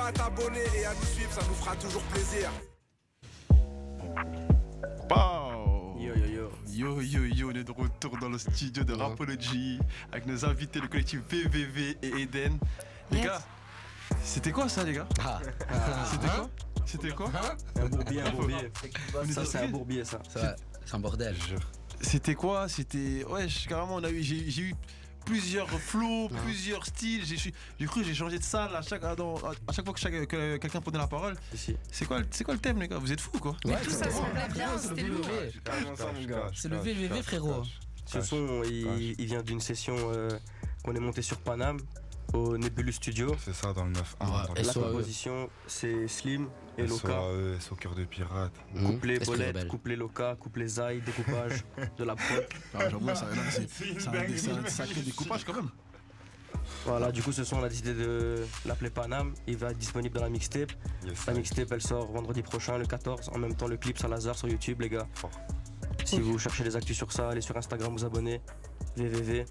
[0.01, 2.49] pas à t'abonner et à nous suivre, ça nous fera toujours plaisir.
[5.99, 6.51] Yo yo yo.
[6.67, 9.79] Yo yo yo, on est de retour dans le studio de Rapology
[10.11, 12.57] avec nos invités, le collectif VVV et Eden.
[13.11, 13.25] Les Yes.
[13.27, 13.41] gars,
[14.23, 15.07] c'était quoi ça les gars?
[15.23, 15.39] Ah,
[16.11, 16.49] C'était quoi?
[16.85, 17.31] C'était quoi?
[17.79, 18.71] Un bourbier, un bourbier.
[19.31, 20.19] Ça, c'est un bourbier, ça.
[20.85, 21.35] c'est un bordel.
[22.01, 22.67] C'était quoi?
[22.67, 23.23] C'était.
[23.25, 24.23] Ouais, je- carrément, on a eu.
[24.23, 24.75] J'ai j'ai eu
[25.25, 26.37] plusieurs flots, Ouais.
[26.43, 27.23] plusieurs styles.
[27.25, 29.15] J'ai cru que j'ai changé de salle à chaque, à
[29.71, 31.35] chaque fois que, chaque- que quelqu'un prenait la parole.
[31.53, 32.97] C'est quoi, le- c'est quoi le thème, les gars?
[32.97, 33.55] Vous êtes fous, quoi?
[33.65, 35.25] Mais tout ça c'est- semblait bien, c'était lourd.
[36.53, 37.63] C'est le VVV, frérot.
[38.05, 40.29] Ce son, il, il vient d'une session euh,
[40.83, 41.79] qu'on est monté sur Paname,
[42.33, 43.35] au Nebulus Studio.
[43.43, 44.81] C'est ça dans le 9 1 Ouais, La SOAE.
[44.83, 46.47] composition, c'est Slim
[46.77, 47.07] et le Loka.
[47.07, 48.53] SOAE, au cœur de pirate.
[48.73, 48.85] Mmh.
[48.85, 51.63] Couplet Bolette, couplet Loka, couplet Zai, découpage
[51.97, 52.45] de la prod.
[52.73, 55.69] Ah, J'avoue, c'est un, dé- c'est un sacré découpage quand même.
[56.85, 59.33] Voilà, du coup, ce son, on a décidé de l'appeler Paname.
[59.47, 60.71] Il va être disponible dans la mixtape.
[61.05, 63.29] Yes, La mixtape, elle sort vendredi prochain, le 14.
[63.33, 65.07] En même temps, le clip Salazar sur YouTube, les gars.
[66.05, 68.41] Si vous cherchez des actus sur ça, allez sur Instagram, vous abonnez.
[68.97, 69.45] Www.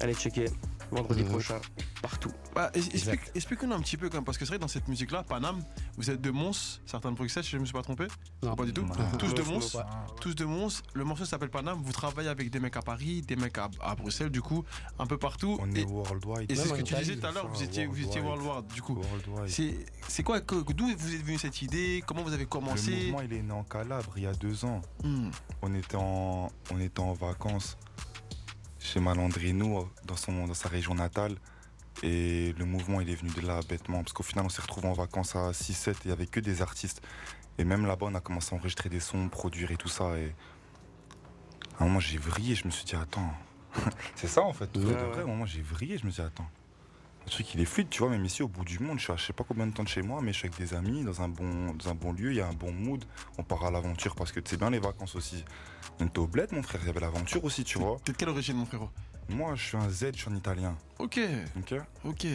[0.00, 0.46] Allez checker.
[0.90, 1.28] Vendredi Mhm.
[1.28, 1.60] prochain,
[2.00, 2.32] partout.
[2.54, 3.30] Bah, explique-.
[3.34, 5.62] Explique-nous un petit peu, quand même, parce que c'est vrai, dans cette musique-là, Paname,
[5.98, 8.06] vous êtes de Mons, certains de Bruxelles, si je ne me suis pas trompé.
[8.42, 8.56] Non.
[8.56, 8.86] Pas du tout.
[8.86, 8.94] Non.
[9.18, 9.76] Tous de Mons.
[10.18, 10.82] Tous de Mons.
[10.94, 11.78] Le morceau s'appelle Paname.
[11.82, 14.64] Vous travaillez avec des mecs à Paris, des mecs à, à Bruxelles, du coup,
[14.98, 15.58] un peu partout.
[15.60, 16.50] On Et- est worldwide.
[16.50, 18.72] Et c'est ce que tu disais tout à l'heure, vous étiez, vous étiez worldwide.
[18.72, 18.98] du coup.
[19.46, 19.74] C'est
[20.08, 22.02] c'est quoi, que- d'où vous êtes venu cette idée?
[22.06, 24.64] Comment vous avez Le commencé mouvement, il est né en Calabre il y a deux
[24.64, 24.80] ans.
[25.04, 25.28] Hmm.
[25.60, 27.76] On était en, on était en vacances
[28.88, 31.36] chez Malandrino, dans, son, dans sa région natale.
[32.02, 34.02] Et le mouvement, il est venu de là, bêtement.
[34.02, 36.40] Parce qu'au final, on s'est retrouvés en vacances à 6-7 et il n'y avait que
[36.40, 37.02] des artistes.
[37.58, 40.16] Et même là-bas, on a commencé à enregistrer des sons, produire et tout ça.
[40.16, 40.32] Et
[41.78, 42.54] à un moment, j'ai vrillé.
[42.54, 43.32] Je me suis dit, attends.
[44.14, 44.74] c'est ça, en fait.
[44.76, 45.08] Ouais, vrai, de vrai.
[45.08, 45.18] ouais.
[45.18, 45.98] À un moment, j'ai vrillé.
[45.98, 46.48] Je me suis dit, attends.
[47.28, 48.08] Le truc, il est fluide, tu vois.
[48.08, 49.82] Même ici, au bout du monde, je suis à je sais pas combien de temps
[49.82, 52.12] de chez moi, mais je suis avec des amis, dans un bon, dans un bon
[52.14, 52.30] lieu.
[52.30, 53.04] Il y a un bon mood.
[53.36, 55.44] On part à l'aventure parce que tu sais bien les vacances aussi.
[56.00, 56.80] On était au bled, mon frère.
[56.82, 57.98] Il y avait l'aventure aussi, tu vois.
[58.02, 58.88] T'es de quelle origine, mon frérot?
[59.28, 60.74] Moi, je suis un Z, je suis un italien.
[60.98, 61.20] Ok,
[61.58, 61.74] Ok
[62.06, 62.26] ok.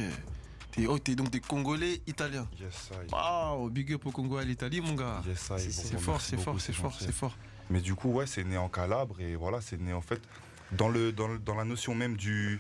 [0.72, 2.48] T'es oh, t'es donc des Congolais italiens.
[2.62, 3.12] Yes, I.
[3.12, 5.24] Waouh, big up au Congo à l'Italie, mon gars.
[5.28, 5.72] Yes, I.
[5.72, 7.36] C'est Bon, fort, c'est fort, c'est fort, c'est fort.
[7.72, 10.22] Mais du coup, ouais, c'est né en Calabre et voilà, c'est né en fait
[10.72, 12.60] dans, le, dans, le- dans la notion même du,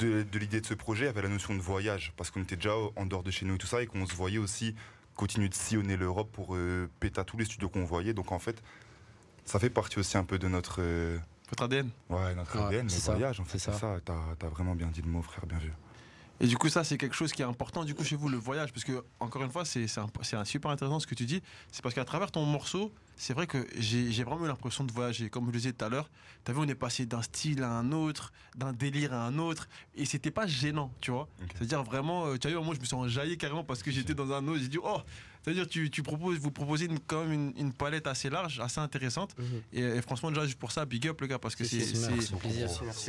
[0.00, 2.72] de, de l'idée de ce projet, avait la notion de voyage parce qu'on était déjà
[2.96, 4.74] en dehors de chez nous et tout ça et qu'on se voyait aussi
[5.14, 8.14] continuer de sillonner l'Europe pour euh, péter à tous les studios qu'on voyait.
[8.14, 8.62] Donc en fait,
[9.44, 11.18] ça fait partie aussi un peu de notre, euh,
[11.50, 11.90] Votre ADN.
[12.08, 13.40] ouais, notre Ouais, ADN, le c'est ça, voyage.
[13.40, 13.98] En fait, c'est ça.
[14.04, 15.72] T'as as vraiment bien dit le mot, frère, bien vu.
[16.42, 18.38] Et du coup, ça, c'est quelque chose qui est important du coup chez vous, le
[18.38, 18.72] voyage.
[18.72, 21.42] Parce que, encore une fois, c'est un, c'est un super intéressant ce que tu dis.
[21.70, 25.28] C'est parce qu'à travers ton morceau, c'est vrai que j'ai vraiment eu l'impression de voyager.
[25.28, 26.08] Comme je le disais tout à l'heure,
[26.42, 29.68] tu vu, on est passé d'un style à un autre, d'un délire à un autre.
[29.94, 31.28] Et c'était pas gênant, tu vois.
[31.54, 34.14] C'est-à-dire vraiment, euh, tu as vu, moi, je me suis enjaillé carrément parce que j'étais
[34.14, 34.62] dans un autre.
[34.62, 35.02] J'ai dit, oh,
[35.42, 38.80] c'est-à-dire, tu, tu proposes, vous proposez une, quand même une, une palette assez large, assez
[38.80, 39.36] intéressante.
[39.74, 41.82] Et, et franchement, déjà, juste pour ça, big up, le gars, parce que c'est.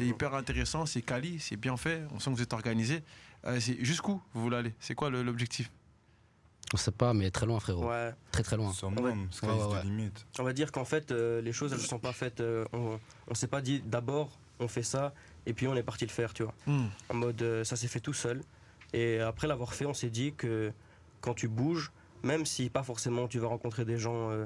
[0.05, 2.03] Hyper intéressant, c'est quali, c'est bien fait.
[2.13, 3.01] On sent que vous êtes organisé.
[3.45, 4.73] Euh, c'est jusqu'où vous voulez aller?
[4.81, 5.71] C'est quoi l'objectif?
[6.73, 7.89] On sait pas, mais très loin, frérot.
[7.89, 8.71] Ouais, Très très loin.
[8.83, 9.11] Ouais, ouais,
[9.43, 9.83] ouais.
[9.83, 10.11] limit.
[10.39, 12.39] on va dire qu'en fait, euh, les choses, elles ne sont pas faites.
[12.39, 12.97] euh, on
[13.29, 15.13] ne s'est pas dit d'abord, on fait ça,
[15.45, 16.53] et puis on est parti le faire, tu vois.
[16.67, 16.85] Hmm.
[17.09, 18.41] En mode, euh, ça s'est fait tout seul.
[18.93, 20.71] Et après l'avoir fait, on s'est dit que
[21.19, 21.91] quand tu bouges,
[22.23, 24.45] même si pas forcément tu vas rencontrer des gens euh,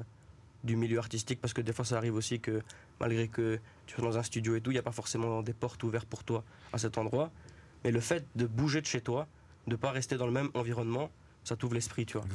[0.64, 2.62] du milieu artistique parce que des fois ça arrive aussi que
[3.00, 5.52] malgré que tu sois dans un studio et tout, il n'y a pas forcément des
[5.52, 7.30] portes ouvertes pour toi à cet endroit.
[7.84, 9.26] Mais le fait de bouger de chez toi,
[9.66, 11.10] de ne pas rester dans le même environnement,
[11.46, 12.26] ça t'ouvre l'esprit, tu vois.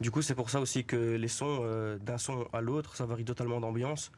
[0.00, 3.06] Du coup, c'est pour ça aussi que les sons, euh, d'un son à l'autre, ça
[3.06, 4.10] varie totalement d'ambiance.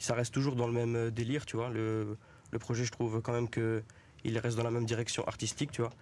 [0.00, 1.70] Ça reste toujours dans le même euh, délire, tu vois.
[1.70, 2.18] Le,
[2.50, 3.82] le projet, je trouve quand même que
[4.24, 5.92] il reste dans la même direction artistique, tu vois.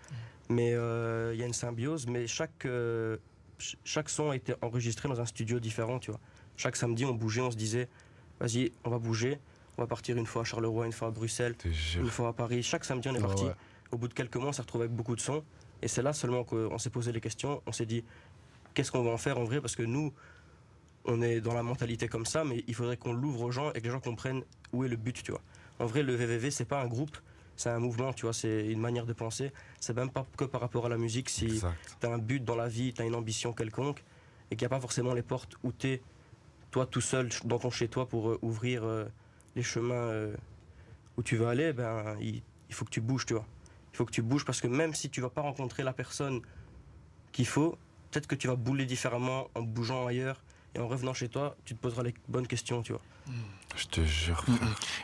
[0.49, 2.67] Mais euh, il y a une symbiose, mais chaque,
[3.85, 6.21] chaque son a été enregistré dans un studio différent, tu vois.
[6.57, 7.89] Chaque samedi, on bougeait, on se disait,
[8.41, 9.39] vas-y, on va bouger,
[9.79, 11.55] on va partir une fois à Charleroi, une fois à Bruxelles,
[12.01, 12.63] une fois à Paris.
[12.63, 13.45] Chaque samedi, on est parti.
[13.93, 15.45] Au bout de quelques mois, on s'est retrouvé avec beaucoup de sons.
[15.83, 17.63] Et c'est là seulement qu'on s'est posé les questions.
[17.67, 18.05] On s'est dit,
[18.75, 19.61] qu'est-ce qu'on va en faire en vrai?
[19.61, 20.13] Parce que nous,
[21.05, 23.81] on est dans la mentalité comme ça, mais il faudrait qu'on l'ouvre aux gens et
[23.81, 25.41] que les gens comprennent où est le but, tu vois.
[25.79, 27.17] En vrai, le VVV, c'est pas un groupe,
[27.57, 29.53] c'est un mouvement, tu vois, c'est une manière de penser.
[29.81, 31.31] C'est même pas que par rapport à la musique.
[31.31, 31.63] Si
[32.01, 34.05] tu as un but dans la vie, tu as une ambition quelconque,
[34.51, 36.03] et qu'il n'y a pas forcément les portes où tu es,
[36.71, 39.07] toi tout seul, dans ton chez-toi, pour euh, ouvrir euh,
[39.57, 40.35] les chemins euh,
[41.17, 43.47] où tu veux aller, ben, il, il faut que tu bouges, tu vois.
[43.93, 46.41] Il faut que tu bouges parce que même si tu vas pas rencontrer la personne
[47.33, 47.77] qu'il faut,
[48.11, 50.43] peut-être que tu vas bouler différemment en bougeant ailleurs
[50.75, 53.03] et en revenant chez toi, tu te poseras les bonnes questions, tu vois.
[53.77, 54.45] Je te jure.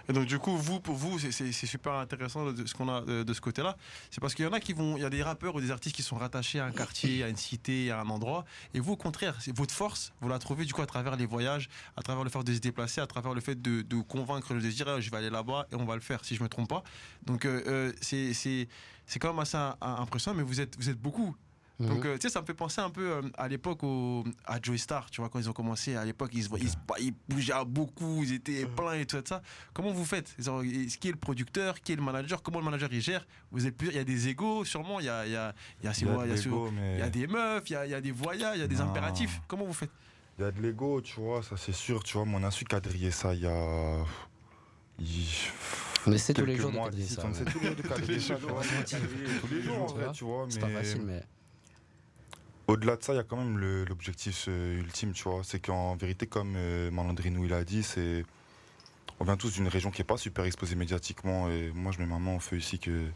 [0.09, 3.33] Et donc du coup, vous, pour vous, c'est super intéressant de ce qu'on a de,
[3.33, 3.76] ce côté-là.
[4.11, 5.70] C'est parce qu'il y en a qui vont, il y a des rappeurs ou des
[5.70, 8.44] artistes qui sont rattachés à un quartier, à une cité, à un endroit.
[8.74, 11.68] Et vous, au contraire, votre force, vous la trouvez du coup à travers les voyages,
[11.96, 14.61] à travers le fait de se déplacer, à travers le fait de, de convaincre, de
[14.61, 16.68] dire ah, je vais aller là-bas et on va le faire, si je me trompe
[16.68, 16.83] pas.
[17.24, 21.37] Donc euh, euh, c'est c'est quand même assez impressionnant, mais vous êtes vous êtes beaucoup
[21.79, 21.89] Mhm.
[21.89, 23.81] Donc, euh, tu sais, ça me fait penser un peu euh, à l'époque
[24.47, 27.53] à Joey Star, tu vois, quand ils ont commencé, à l'époque, ils, ils, ils, bougeaient
[27.67, 28.75] beaucoup, ils étaient mhm.
[28.75, 29.43] pleins et tout ça.
[29.75, 33.03] Comment vous faites Qui est le producteur Qui est le manager Comment le manager il
[33.03, 35.55] gère Vous êtes Il y a des égos, sûrement, il y a, il y a,
[35.83, 38.12] il y a, il y a, des meufs, il y a, il y a des
[38.12, 39.41] voyages, il y a des impératifs.
[39.47, 39.91] Comment vous faites
[40.39, 42.51] Il y a de l'ego, tu vois, ça c'est sûr, tu vois, mais on a
[42.51, 44.05] su quadriller ça il y a.
[46.07, 47.23] On essaie tous les jours de quadriller ça.
[47.27, 48.35] On essaie tous les jours de quadriller ça.
[48.37, 50.47] Tous les jours, en vrai, tu vois.
[50.49, 51.23] C'est pas facile, mais.
[52.68, 55.42] Au-delà de ça, il y a quand même l'objectif euh, ultime, tu vois.
[55.44, 58.24] C'est qu'en vérité, comme euh, Malandrinou il a dit, c'est
[59.20, 61.48] on vient tous d'une région qui n'est pas super exposée médiatiquement.
[61.48, 63.07] Et moi, je mets ma main au feu ici que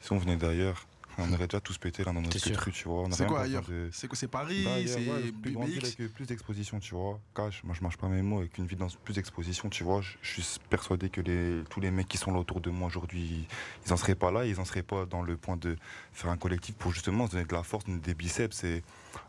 [0.00, 0.86] si on venait d'ailleurs,
[1.18, 3.06] on aurait déjà tous pété là dans notre rue, tu vois.
[3.10, 6.94] C'est quoi ailleurs C'est quoi C'est Paris bah, C'est ouais, plus avec plus d'exposition, tu
[6.94, 7.20] vois.
[7.34, 10.00] Cash, moi je marche pas mes mots, avec une vie dans plus d'exposition, tu vois.
[10.00, 13.46] Je suis persuadé que les, tous les mecs qui sont là autour de moi aujourd'hui,
[13.86, 15.76] ils en seraient pas là, ils en seraient pas dans le point de
[16.12, 18.64] faire un collectif pour justement se donner de la force, des biceps.
[18.64, 18.82] Et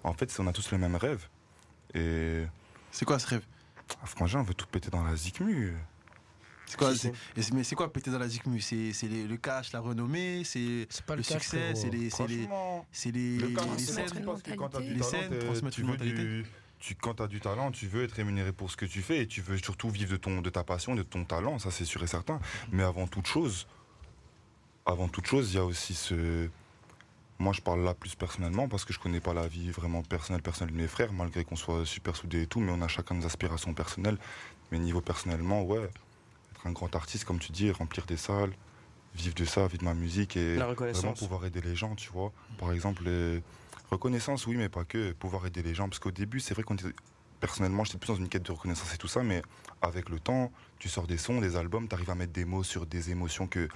[0.04, 1.28] en fait, on a tous le même rêve.
[1.94, 2.44] Et.
[2.92, 3.46] C'est quoi ce rêve?
[4.02, 5.76] Ah, Franchement, on veut tout péter dans la zikmu.
[6.70, 6.92] C'est quoi,
[7.54, 11.24] mais c'est quoi péter dans la ZICMU C'est le cash, la renommée, c'est le, le
[11.24, 12.48] succès, c'est les, c'est les,
[13.38, 14.24] les, les scènes.
[14.24, 16.46] Parce que quand tu as du talent, tu veux du,
[16.78, 19.24] tu, quand tu as du talent, tu veux être rémunéré pour ce que tu fais
[19.24, 21.86] et tu veux surtout vivre de, ton, de ta passion, de ton talent, ça c'est
[21.86, 22.40] sûr et certain.
[22.72, 23.68] Mais avant toute chose,
[24.86, 26.48] avant toute chose, il y a aussi ce.
[27.40, 30.42] Moi, je parle là plus personnellement parce que je connais pas la vie vraiment personnelle,
[30.42, 33.16] personnelle de mes frères, malgré qu'on soit super soudés et tout, mais on a chacun
[33.16, 34.18] des aspirations personnelles.
[34.72, 35.90] Mais niveau personnellement, ouais,
[36.66, 38.54] un grand artiste, comme tu dis, remplir des salles,
[39.16, 42.32] vivre de ça, vivre de ma musique et vraiment pouvoir aider les gens, tu vois.
[42.58, 43.04] Par exemple,
[43.92, 45.88] reconnaissance, oui, mais pas que, pouvoir aider les gens.
[45.88, 46.94] Parce qu'au début, c'est vrai qu'on était.
[47.40, 49.42] Personnellement, j'étais plus dans une quête de reconnaissance et tout ça, mais
[49.82, 52.64] avec le temps, tu sors des sons, des albums, tu arrives à mettre des mots
[52.64, 53.70] sur des émotions que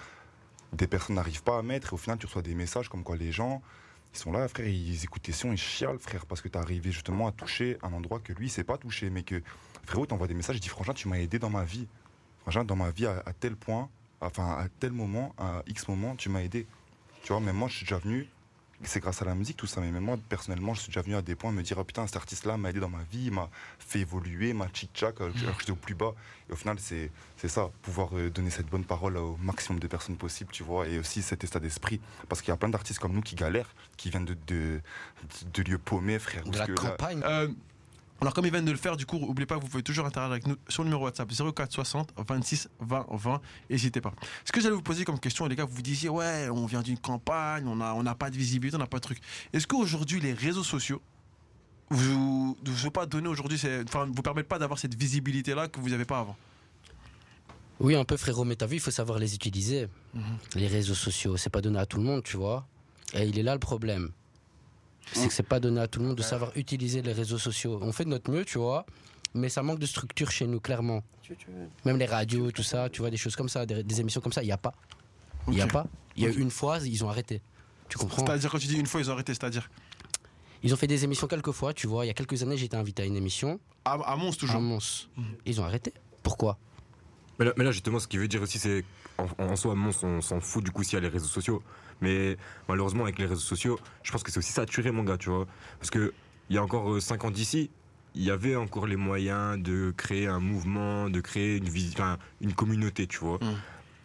[0.74, 3.16] des personnes n'arrivent pas à mettre, et au final, tu reçois des messages comme quoi
[3.16, 3.62] les gens,
[4.14, 6.62] ils sont là, frère, ils écoutent tes sons, ils chialent, frère, parce que tu es
[6.62, 9.42] arrivé justement à toucher un endroit que lui, il s'est pas touché, mais que,
[9.86, 11.88] frérot, t'envoies des messages, il dit, franchement, tu m'as aidé dans ma vie
[12.66, 13.90] dans ma vie, à, tel point,
[14.22, 16.68] enfin, à tel moment, à X moment, tu m'as aidé.
[17.24, 18.28] Tu vois, même moi, je suis déjà venu,
[18.84, 21.16] c'est grâce à la musique, tout ça, mais même moi, personnellement, je suis déjà venu
[21.16, 23.50] à des points me dire, oh, putain, cet artiste-là m'a aidé dans ma vie, m'a
[23.80, 26.14] fait évoluer, m'a tchic-tchac, alors que j'étais au plus bas.
[26.50, 27.10] Et au final, c'est
[27.48, 31.00] ça, pouvoir euh, donner cette bonne parole au maximum de personnes possibles, tu vois, et
[31.00, 32.02] aussi cet état d'esprit.
[32.28, 34.82] Parce qu'il y a plein d'artistes comme nous qui galèrent, qui viennent de, de,
[35.54, 36.44] de lieux paumés, frère.
[36.44, 37.22] De la campagne.
[37.24, 37.48] Euh,
[38.22, 40.06] alors comme ils viennent de le faire, du coup, n'oubliez pas que vous pouvez toujours
[40.06, 43.42] interagir avec nous sur le numéro WhatsApp 04 60 26 20 20.
[43.70, 44.14] N'hésitez pas.
[44.46, 46.82] Ce que j'allais vous poser comme question, les gars, vous vous disiez, ouais, on vient
[46.82, 49.20] d'une campagne, on n'a on a pas de visibilité, on n'a pas de truc.
[49.52, 51.02] Est-ce qu'aujourd'hui, les réseaux sociaux
[51.90, 55.90] vous ne vous pas donner aujourd'hui, enfin, vous permettent pas d'avoir cette visibilité-là que vous
[55.90, 56.36] n'avez pas avant?
[57.80, 59.88] Oui, un peu frérot, mais t'as vu, il faut savoir les utiliser.
[60.14, 60.24] Mhm.
[60.56, 62.66] Les réseaux sociaux, c'est pas donné à tout le monde, tu vois.
[63.14, 64.12] Et il est là le problème
[65.12, 67.80] c'est que c'est pas donné à tout le monde de savoir utiliser les réseaux sociaux.
[67.82, 68.86] On fait de notre mieux, tu vois,
[69.34, 71.04] mais ça manque de structure chez nous, clairement.
[71.86, 74.44] Même les radios, tout ça, tu vois, des choses comme ça, des, émissions comme ça,
[74.44, 74.74] il n'y a pas.
[75.48, 75.88] Il n'y a pas.
[76.16, 77.42] Il y a eu une fois, ils ont arrêté.
[77.90, 79.70] Tu comprends C'est-à-dire, quand tu dis une fois, ils ont arrêté, c'est-à-dire
[80.64, 82.06] Ils ont fait des émissions quelques fois, tu vois.
[82.06, 83.60] Il y a quelques années, été invité à une émission.
[83.86, 85.10] À, à Mons, toujours À Mons.
[85.46, 85.94] Ils ont arrêté.
[86.22, 86.58] Pourquoi?
[87.40, 88.84] Mais là, justement, ce qu'il veut dire aussi, c'est
[89.18, 91.64] en, en soi, Mons, on s'en fout du coup s'il y a les réseaux sociaux.
[92.02, 95.30] Mais malheureusement, avec les réseaux sociaux, je pense que c'est aussi saturé, mon gars, tu
[95.30, 95.48] vois.
[95.80, 96.14] Parce que
[96.50, 97.70] il y a encore 5 ans d'ici,
[98.16, 101.70] il y avait encore les moyens de créer un mouvement, de créer une,
[102.42, 103.40] une communauté, tu vois.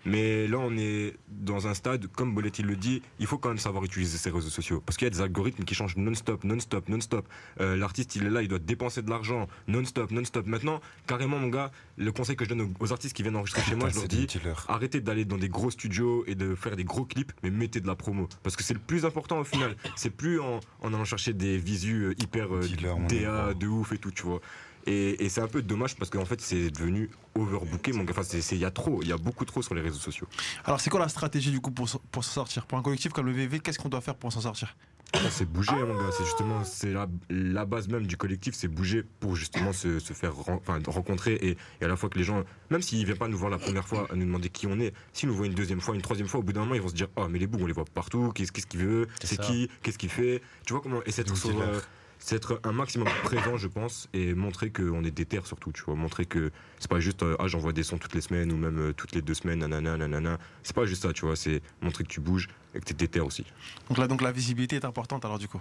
[0.08, 3.58] Mais là, on est dans un stade, comme Boletti le dit, il faut quand même
[3.58, 4.82] savoir utiliser ces réseaux sociaux.
[4.84, 7.28] Parce qu'il y a des algorithmes qui changent non-stop, non-stop, non-stop.
[7.60, 10.46] Euh, L'artiste, il est là, il doit dépenser de l'argent non-stop, non-stop.
[10.46, 13.74] Maintenant, carrément, mon gars, le conseil que je donne aux- artistes qui viennent enregistrer chez
[13.76, 14.26] moi, je leur dis
[14.68, 17.86] arrêtez d'aller dans des gros studios et de faire des gros clips, mais mettez de
[17.86, 18.28] la promo.
[18.42, 19.76] Parce que c'est le plus important au final.
[19.96, 22.60] C'est plus en, en allant chercher des visus euh, hyper euh,
[23.08, 24.40] DA de ouf et tout, tu vois.
[24.88, 28.12] Et, et c'est un peu dommage parce qu'en fait, c'est devenu overbooké, mon gars.
[28.16, 30.26] Enfin, c'est- il y a trop, il y a beaucoup trop sur les réseaux sociaux.
[30.64, 32.66] Alors, c'est quoi la stratégie du coup pour, pour s'en sortir?
[32.66, 34.74] Pour un collectif comme le VV, qu'est-ce qu'on doit faire pour s'en sortir?
[35.12, 36.10] Ah, C'est bouger, mon gars.
[36.16, 40.12] C'est justement c'est la, la base même du collectif, c'est bouger pour justement se, se
[40.12, 43.16] faire ren- enfin, rencontrer et, et à la fois que les gens, même s'ils viennent
[43.18, 45.46] pas nous voir la première fois, à nous demander qui on est, s'ils nous voient
[45.46, 47.26] une deuxième fois, une troisième fois, au bout d'un moment, ils vont se dire oh
[47.28, 48.32] mais les bouts, on les voit partout.
[48.34, 50.42] Qu'est-ce qu'il veut C'est qui Qu'est-ce qu'il fait?
[50.66, 51.26] Tu vois comment Et sur,
[51.62, 51.80] euh,
[52.18, 55.72] c'est être un maximum présent, je pense, et montrer qu'on est déter surtout.
[55.72, 58.52] Tu vois, montrer que c'est pas juste euh, ah j'envoie des sons toutes les semaines
[58.52, 60.38] ou même euh, toutes les deux semaines, nanana, nanana.
[60.62, 61.36] C'est pas juste ça, tu vois.
[61.36, 63.44] C'est montrer que tu bouges et que t'es déter aussi.
[63.88, 65.60] donc là, donc la visibilité est importante alors du coup.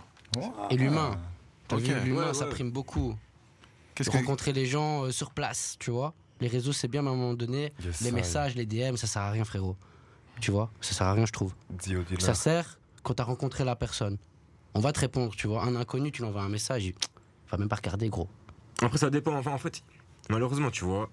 [0.70, 1.18] Et l'humain.
[1.68, 1.84] T'as Ok.
[1.84, 3.16] vu, l'humain, Ouais, ça prime beaucoup.
[3.96, 6.14] Qu'est-ce De que- rencontrer les gens euh, sur place, tu vois.
[6.40, 8.14] Les réseaux, c'est bien, mais à un moment donné, Yes, les I.
[8.14, 9.76] messages, les DM, ça sert à rien, frérot.
[10.40, 11.54] Tu vois, ça sert à rien, je trouve.
[12.20, 14.18] Ça sert quand t'as rencontré la personne.
[14.78, 15.64] On va te répondre, tu vois.
[15.64, 16.94] Un inconnu, tu lui envoies un message, il
[17.50, 18.30] va même pas regarder, gros.
[18.84, 19.36] Après, ça dépend.
[19.36, 19.82] Enfin, en fait,
[20.30, 21.10] malheureusement, tu vois,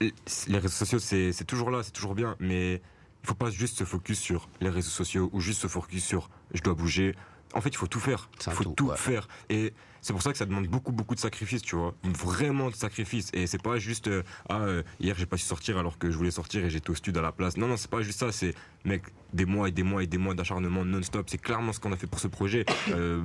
[0.00, 2.82] les réseaux sociaux, c'est c'est toujours là, c'est toujours bien, mais
[3.22, 6.28] il faut pas juste se focus sur les réseaux sociaux ou juste se focus sur
[6.54, 7.14] je dois bouger.
[7.54, 8.28] En fait, il faut tout faire.
[8.44, 9.28] Il faut tout, faire.
[9.48, 11.94] Et c'est pour ça que ça demande beaucoup, beaucoup de sacrifices, tu vois.
[12.02, 13.30] Vraiment de sacrifices.
[13.32, 16.16] Et c'est pas juste, euh, ah, euh, hier j'ai pas su sortir alors que je
[16.16, 17.56] voulais sortir et j'étais au stud à la place.
[17.56, 18.32] Non, non, c'est pas juste ça.
[18.32, 18.52] C'est,
[18.84, 21.30] mec, des mois et des mois et des mois d'acharnement non-stop.
[21.30, 22.66] C'est clairement ce qu'on a fait pour ce projet.
[22.92, 23.22] Euh,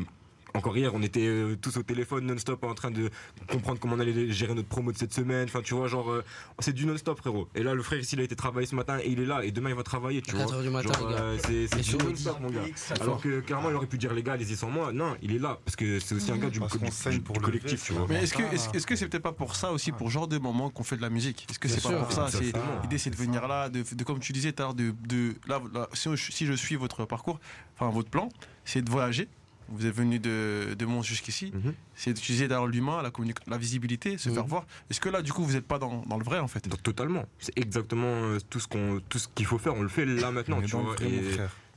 [0.58, 3.10] encore hier, on était euh, tous au téléphone non-stop en train de
[3.50, 5.46] comprendre comment on allait gérer notre promo de cette semaine.
[5.46, 6.24] Enfin, tu vois, genre, euh,
[6.60, 7.48] c'est du non-stop, frérot.
[7.56, 9.43] Et là, le frère ici, il a été travaillé ce matin et il est là.
[9.46, 10.46] Et demain, il va travailler, tu À vois.
[10.46, 11.22] 4 heures du matin, Genre, les gars.
[11.22, 11.38] euh,
[11.70, 12.62] c'est du non-stop, mon gars.
[13.00, 14.91] Alors que clairement, il aurait pu dire, les gars, allez-y sans moi.
[14.91, 15.60] Non, il est là.
[15.63, 18.06] Parce que c'est aussi un gars du, du- pour du le collectif, tu vois.
[18.10, 20.38] Mais est-ce que est-ce est-ce que c'est peut-être pas pour ça aussi, pour genre de
[20.38, 21.46] moment qu'on fait de la musique?
[21.50, 22.28] Est-ce que Bien c'est pas sûr, pour ça?
[22.32, 22.52] C'est
[22.84, 25.36] l'idée, c'est de venir là, de, de- comme tu disais tout à l'heure, de, de
[25.48, 27.39] là, là, si, je, si je suis votre parcours,
[27.78, 28.30] enfin votre plan,
[28.65, 29.28] c'est de voyager.
[29.70, 31.52] Vous êtes venu de, de Mons jusqu'ici.
[31.54, 31.74] Mhm.
[31.96, 34.66] C'est d'utiliser d'ailleurs l'humain, la, visibilité, se faire voir.
[34.90, 36.68] Est-ce que là, du coup, vous n'êtes pas dans, dans le vrai en fait?
[36.68, 37.26] Donc, totalement.
[37.40, 39.76] C'est exactement euh, tout ce qu'on, tout ce qu'il faut faire.
[39.76, 40.96] On le fait là maintenant, tu vois.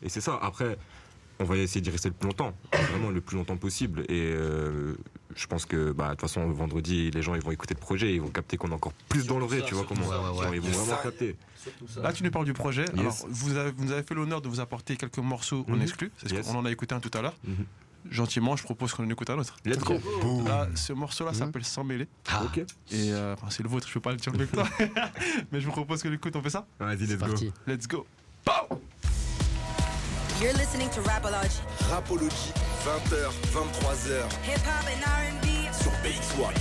[0.02, 0.38] et c'est ça.
[0.40, 0.76] Après,
[1.40, 4.02] on va essayer d'y rester le plus longtemps, vraiment le plus longtemps possible.
[4.08, 4.94] Et euh,
[5.34, 8.14] je pense que, bah, de toute façon, vendredi, les gens ils vont écouter le projet,
[8.14, 10.08] ils vont capter qu'on est encore plus dans le vrai, tu vois comment.
[10.08, 10.44] ça, ouais, ouais.
[10.44, 11.36] Genre, ils vont vraiment capter.
[12.02, 12.84] Là, tu nous parles du projet.
[12.94, 13.00] Yes.
[13.00, 15.82] Alors, vous avez, vous nous avez fait l'honneur de vous apporter quelques morceaux en Mhm.
[15.82, 16.10] exclu.
[16.18, 16.46] C'est ce Yes.
[16.46, 17.34] qu'on en a écouté un tout à l'heure.
[17.44, 17.64] Mhm.
[18.10, 19.56] Gentiment, je propose qu'on en écoute un autre.
[19.66, 19.98] Let's go.
[20.46, 21.36] Là, ce morceau-là Mhm.
[21.36, 22.06] s'appelle Sans mêler.
[22.30, 22.58] Ah, Ok.
[22.58, 22.64] Et
[23.12, 24.66] euh, enfin, c'est le vôtre, je peux pas le dire mieux que toi.
[25.52, 27.26] Mais je vous propose que l'écoute, on fait ça Vas-y, let's go.
[27.26, 27.52] parti.
[27.66, 28.06] Let's go.
[30.40, 35.46] You're listening to Rapology, Rapology, 20h, 23h hip hop and R&B.
[35.70, 36.54] sur BX1.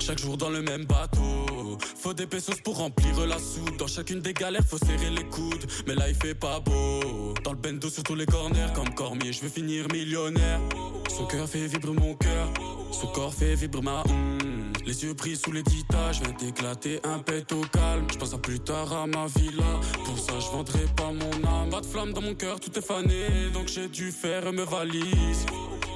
[0.00, 1.43] Chaque jour dans le même bateau.
[1.80, 3.76] Faut des pesos pour remplir la soupe.
[3.78, 5.66] Dans chacune des galères, faut serrer les coudes.
[5.86, 7.34] Mais là, il fait pas beau.
[7.42, 10.60] Dans le bendo sur tous les corners, comme Cormier, je veux finir millionnaire.
[11.08, 12.48] Son cœur fait vibrer mon cœur.
[12.90, 14.72] Son corps fait vibrer ma hum.
[14.86, 18.06] Les yeux pris sous l'édita, je viens d'éclater un pet au calme.
[18.12, 19.80] Je pense à plus tard à ma villa.
[20.04, 21.70] Pour ça, je vendrai pas mon âme.
[21.70, 23.50] Pas de flamme dans mon cœur, tout est fané.
[23.52, 25.46] Donc j'ai dû faire mes valises.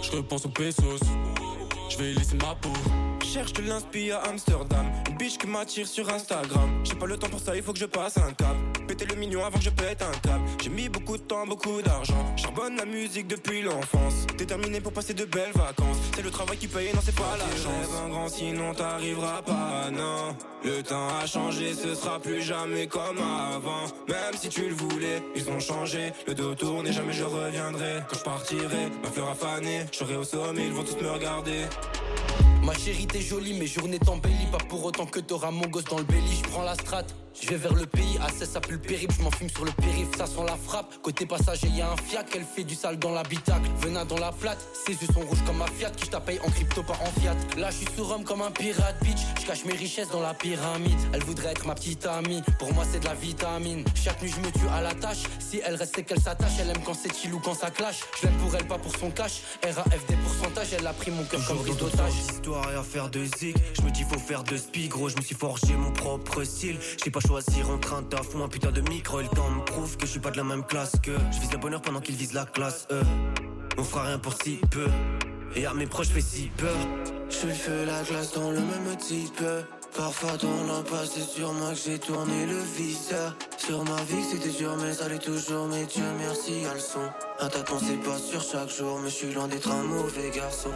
[0.03, 1.01] Je repense aux pesos.
[1.91, 2.73] Je vais laisser ma peau.
[3.31, 4.87] Cherche de l'inspi à Amsterdam.
[5.07, 6.83] Une biche qui m'attire sur Instagram.
[6.83, 8.57] J'ai pas le temps pour ça, il faut que je passe un cap.
[8.87, 10.45] Péter le mignon avant que je pète un câble.
[10.63, 12.35] J'ai mis beaucoup de temps, beaucoup d'argent.
[12.37, 14.27] Charbonne la musique depuis l'enfance.
[14.39, 15.99] Déterminé pour passer de belles vacances.
[16.17, 17.67] C'est le travail qui paye, non c'est pas la chance.
[17.67, 20.35] Rêve un grand sinon t'arriveras pas, non.
[20.65, 23.85] Le temps a changé, ce sera plus jamais comme avant.
[24.09, 26.15] Même si tu le voulais, ils ont changé.
[26.27, 28.05] Le dos tourné, jamais je reviendrai.
[28.09, 29.85] Quand je partirai, ma fleur a fané.
[29.93, 31.67] Je serai au sommet, ils vont tous me regarder
[32.69, 34.47] Ma chérie, t'es jolie, mes journées t'embellis.
[34.53, 36.43] Pas pour autant que t'auras mon gosse dans le belly.
[36.45, 37.15] Je prends la strate.
[37.41, 39.71] Je vais vers le pays, assez ça pue le périple, je m'en fume sur le
[39.73, 40.95] périph', ça sent la frappe.
[41.03, 43.69] Côté passager, y a un fiac, elle fait du sale dans l'habitacle.
[43.81, 46.51] Venin dans la plate, ses yeux sont rouges comme ma Fiat, qui je t'appelle en
[46.51, 47.37] crypto, pas en fiat.
[47.57, 49.21] Là, je suis sur Rome comme un pirate, bitch.
[49.41, 50.99] Je cache mes richesses dans la pyramide.
[51.13, 53.85] Elle voudrait être ma petite amie, pour moi c'est de la vitamine.
[53.95, 55.23] Chaque nuit, je me tue à la tâche.
[55.39, 56.53] Si elle reste, c'est qu'elle s'attache.
[56.61, 58.01] Elle aime quand c'est chill ou quand ça clash.
[58.21, 59.43] Je l'aime pour elle, pas pour son cash.
[59.63, 62.15] RAF des pourcentages, elle a pris mon cœur comme d'otage.
[62.31, 63.57] Histoire et affaire de zig.
[63.75, 65.09] Je me dis faut faire de spi, gros.
[65.09, 66.79] Je me suis forgé mon propre style.
[67.19, 69.21] Pas choisir entre un taf ou un putain de micro.
[69.21, 71.13] Et le temps me prouve que je suis pas de la même classe que.
[71.31, 72.87] Je vise le bonheur pendant qu'ils visent la classe.
[72.91, 73.03] eux.
[73.77, 74.89] On fera rien pour si peu.
[75.55, 76.79] Et à mes proches, fait si peur.
[77.29, 79.45] Je lui fais la glace dans le même type.
[79.95, 83.37] Parfois dans l'impasse, c'est sur moi que j'ai tourné le viseur.
[83.59, 85.67] Sur ma vie, c'était dur, mais ça l'est toujours.
[85.69, 87.11] Mais Dieu merci, elles sont.
[87.41, 90.71] Un tâton, c'est pas sur chaque jour, mais je suis loin d'être un mauvais garçon.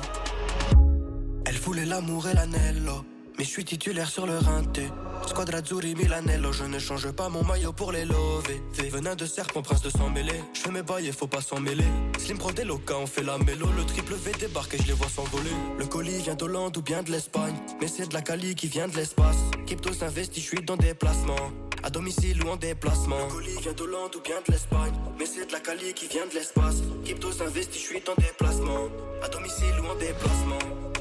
[1.46, 3.04] Elle voulait l'amour et l'anello.
[3.42, 4.87] Mais je suis titulaire sur le rinté.
[5.26, 8.62] Squadra Azzurri Milanello, je ne change pas mon maillot pour les lover.
[8.92, 10.40] Venin de serpent, prince de s'en mêler.
[10.55, 11.90] Je fais mes bails et faut pas s'en mêler.
[12.20, 13.66] Slim Pro des on fait la mélo.
[13.76, 15.50] Le triple V débarque et je les vois s'envoler.
[15.76, 17.57] Le colis vient d'Hollande ou bien de l'Espagne.
[17.81, 19.38] Mais c'est de la Cali qui vient de l'espace.
[19.66, 21.50] Cryptos investi, je suis dans des placements.
[21.83, 23.26] À domicile ou en déplacement.
[23.26, 24.94] Le colis vient d'Hollande ou bien de l'Espagne.
[25.18, 26.76] Mais c'est de la Cali qui vient de l'espace.
[27.05, 28.87] Cryptos investi, je suis dans des placements.
[29.20, 30.91] À domicile ou en déplacement.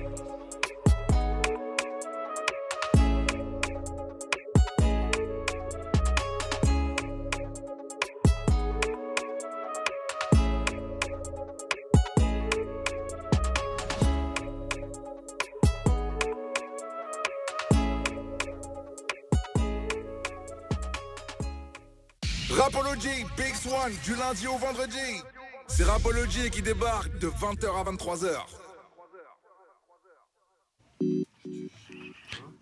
[23.99, 25.21] Du lundi au vendredi.
[25.67, 28.37] C'est Rapology qui débarque de 20h à 23h.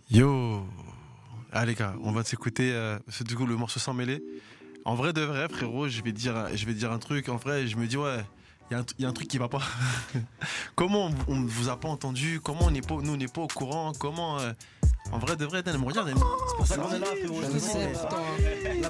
[0.10, 0.66] Yo
[1.52, 4.24] Ah les gars, on va s'écouter euh, ce- du coup le morceau sans mêler.
[4.86, 7.30] En vrai de vrai frérot, je vais dire je vais dire un truc.
[7.30, 8.24] En vrai, je me dis ouais,
[8.72, 9.62] il y, a un truc qui va pas.
[10.76, 12.40] comment on, on vous a pas entendu?
[12.44, 13.94] Comment on n'est pas nous on n'est pas au courant?
[13.94, 14.52] Comment euh,
[15.12, 16.10] en vrai de vrai, Dan, me regarde.
[16.14, 17.42] C'est pour ça qu'on est là, frérot.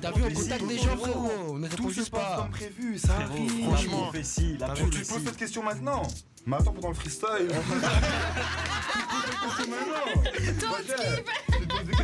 [0.02, 1.58] T'as vu, on contacte des gens, frérot.
[1.58, 2.48] Ne réponds juste pas.
[2.52, 3.64] prévu, ça Frérot, arrive.
[3.66, 5.08] franchement, prophétie, la T'as vu, prophétie.
[5.08, 6.04] Tu poses cette question maintenant
[6.46, 7.30] Mais attends, pendant le freestyle.
[7.50, 7.62] tu poses
[9.26, 10.22] cette question maintenant.
[10.60, 11.49] Toi, Tu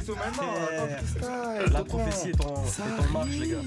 [0.06, 1.72] questions maintenant.
[1.72, 3.58] La prophétie est en, Ça est en marche, les gars.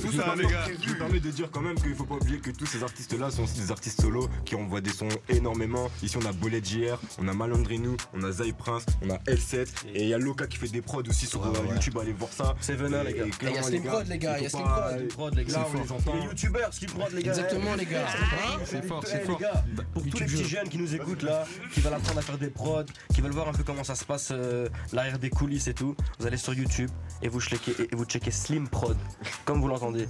[0.00, 0.64] Tout Je ça, me les gars.
[0.80, 3.30] Je me permets de dire quand même qu'il faut pas oublier que tous ces artistes-là
[3.30, 5.88] sont aussi des artistes solos qui envoient des sons énormément.
[6.02, 9.66] Ici, on a Bolet JR, on a Malandrinou, on a Zay Prince, on a L7
[9.94, 11.98] et il y a Loka qui fait des prods aussi sur euh, YouTube.
[12.00, 12.54] Allez voir ça.
[12.60, 13.26] C'est venin, les gars.
[13.26, 15.34] Et clairement, y a Slim Prod, les gars, il y a Slim Prod.
[15.34, 15.52] Les gars.
[15.58, 16.14] Là, on les entend.
[16.14, 17.30] Les youtubeurs, Slim Prod, les gars.
[17.32, 18.06] Exactement, les gars.
[18.06, 19.38] Hein C'est fort, Eh, c'est les fort.
[19.40, 22.38] gars, pour tous les petits jeunes qui nous écoutent là, qui veulent apprendre à faire
[22.38, 22.84] des prods,
[23.14, 24.68] qui veulent voir un peu comment ça se passe euh,
[25.18, 26.90] des coulisses et tout, vous allez sur YouTube
[27.22, 28.96] et vous checkez, et vous checkez Slim Prod,
[29.44, 30.06] comme vous l'entendez.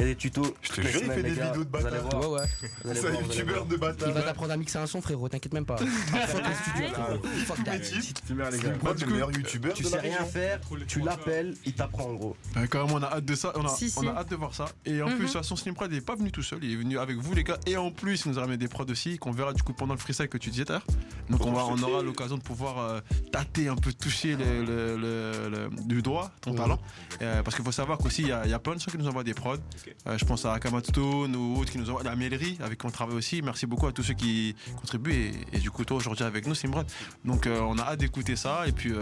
[0.00, 0.56] Il y a des tutos.
[0.62, 1.46] Je te jure, il fait des gars.
[1.48, 2.20] vidéos de bâtard.
[2.30, 2.94] Ouais, ouais.
[2.94, 5.76] C'est un youtubeur de Il va t'apprendre à mixer un son, frérot, t'inquiète même pas.
[5.76, 7.22] Fuck le studio, frérot.
[7.46, 7.78] Fuck that.
[8.26, 8.62] Tu mets, les gars.
[8.64, 12.04] Slim Prod, c'est le meilleur youtubeur Tu de sais rien faire, tu l'appelles, il t'apprend
[12.04, 12.36] en gros.
[12.70, 13.52] Carrément, on a hâte de ça.
[13.56, 14.66] On a, hâte de voir ça.
[14.86, 15.16] Et en Mhm.
[15.16, 16.60] plus, de toute façon, Slim Prod, il est pas venu tout seul.
[16.62, 17.58] Il est venu avec vous, les gars.
[17.66, 19.94] Et en plus, il nous a ramené des prods aussi qu'on verra du coup pendant
[19.94, 20.86] le freestyle que tu disais tout à l'heure.
[21.28, 23.00] Donc, on, va, on aura l'occasion de pouvoir euh,
[23.32, 26.56] tâter un peu, toucher le, le- le- le- du doigt ton Mhm.
[26.56, 26.78] talent.
[27.22, 28.90] Euh, parce qu'il faut savoir qu'aussi, il y, a- il y a plein de gens
[28.90, 29.56] qui nous envoient des prods.
[30.06, 32.90] Euh, je pense à Akamatone ou autres qui nous envoient la Mêlerie, avec qui on
[32.90, 33.42] travaille aussi.
[33.42, 35.32] Merci beaucoup à tous ceux qui contribuent.
[35.52, 36.86] Et, du coup, toi, aujourd'hui, avec nous, Slim Prod.
[37.24, 38.66] Donc, euh, on a hâte d'écouter ça.
[38.66, 38.92] Et puis.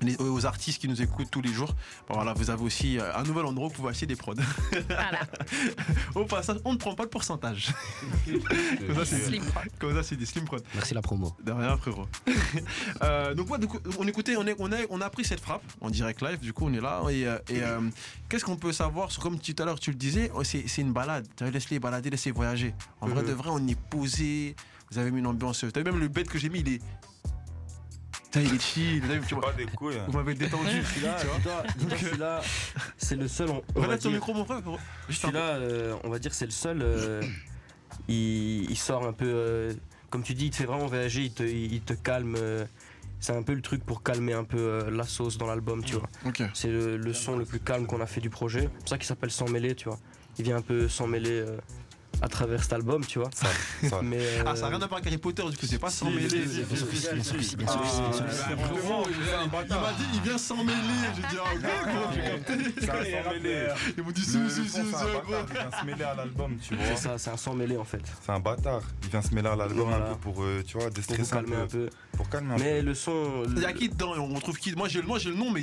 [0.00, 1.74] Les- aux artistes qui nous écoutent tous les jours.
[2.08, 4.34] Bon, voilà, vous avez aussi euh, un nouvel endroit où vous pouvez acheter des prods.
[4.88, 5.20] Voilà.
[6.14, 7.72] Au passage, on ne prend pas le pourcentage.
[8.86, 9.64] comme ça, c'est Slim Prod.
[9.78, 10.58] comme ça, c'est des slim prods.
[10.74, 11.34] Merci la promo.
[11.44, 12.06] De rien, frérot.
[13.02, 15.62] Euh, donc, ouais, coup, on écoutait, on, est, on, a, on a pris cette frappe
[15.80, 16.38] en direct live.
[16.38, 17.02] Du coup, on est là.
[17.10, 17.80] Et, euh, et, euh,
[18.28, 19.10] qu'est-ce qu'on peut savoir?
[19.10, 21.26] Sur- Comme tout à l'heure, tu le disais, oh, c'est c'est une balade.
[21.40, 22.74] Laisse-les balader, laisse-les voyager.
[23.00, 23.28] En vrai, Mhm.
[23.28, 24.54] de vrai, on est posé.
[24.90, 25.64] Vous avez mis une ambiance.
[25.72, 26.82] T'as vu même le bête que j'ai mis, il est.
[28.34, 29.02] Putain, il est chill.
[29.28, 29.96] Tu vois, Pas des couilles.
[29.98, 30.04] hein.
[30.08, 30.82] Vous m'avez détendu.
[30.82, 31.36] Celui-là, tu vois.
[31.38, 32.40] dis-toi, dis-toi, celui-là,
[32.98, 33.50] c'est le seul.
[33.50, 34.62] On, Relève ton dire- micro, mon frère.
[34.62, 34.70] Peu.
[35.12, 36.80] Celui-là, euh, on va dire, c'est le seul.
[36.82, 37.22] euh,
[38.08, 39.26] il, il sort un peu.
[39.26, 39.72] euh,
[40.10, 42.34] comme tu dis, il te fait vraiment voyager, il te, il te calme.
[42.38, 42.64] euh,
[43.20, 46.08] c'est un peu le truc pour calmer un peu la sauce dans l'album, tu vois.
[46.52, 48.62] C'est le, le son le plus calme qu'on a fait du projet.
[48.62, 49.98] C'est pour ça qu'il s'appelle Sans mêler, tu vois.
[50.38, 51.56] Il vient un peu s'en mêler euh,
[52.22, 53.30] à travers cet album, tu vois.
[53.34, 53.46] Ça,
[53.88, 54.00] ça.
[54.02, 55.90] Mais, euh, Ah, ça n'a rien à voir avec Harry Potter, du coup, c'est pas
[55.90, 56.28] sans si, mêler.
[57.66, 60.78] ah, Bah, il m'a dit, il vient sans mêler.
[61.16, 62.54] J'ai dit, ah, ok, gros, j'ai capté.
[63.96, 64.90] Ils m'ont dit, si, si, si, gros.
[64.90, 66.84] bâtard, Il vient se mêler à l'album, tu vois.
[66.86, 68.02] C'est ça, c'est un sans mêler en fait.
[68.24, 68.82] C'est un bâtard.
[69.02, 71.56] Il vient se mêler à l'album un peu pour, euh, tu vois, déstresser un calmer
[71.56, 71.90] un peu.
[72.16, 72.86] Pour calmer un Mais peu.
[72.86, 73.42] le son.
[73.56, 75.50] Il y a qui dedans On trouve qui Moi, j'ai le moi, j'ai le nom,
[75.50, 75.62] mais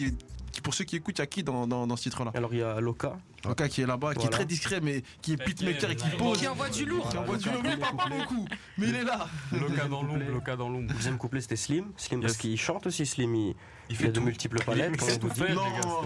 [0.59, 2.59] pour ceux qui écoutent, il y a qui dans, dans, dans ce titre-là Alors il
[2.59, 3.17] y a Loka.
[3.45, 6.39] Loka qui est là-bas, qui est très discret, mais qui est beatmaker et qui pose.
[6.39, 7.07] Qui envoie du lourd.
[7.09, 8.45] Qui envoie du lourd, mais il parle pas beaucoup.
[8.77, 9.27] Mais il est là.
[9.53, 10.87] Loka dans l'ombre, Loka dans l'ombre.
[10.89, 11.85] Le deuxième couplet c'était Slim.
[11.95, 13.33] Slim parce qu'il chante aussi Slim.
[13.35, 13.55] Il,
[13.89, 14.91] il, a de multiples palettes.
[15.01, 15.41] on vous dit.
[15.53, 15.61] Non,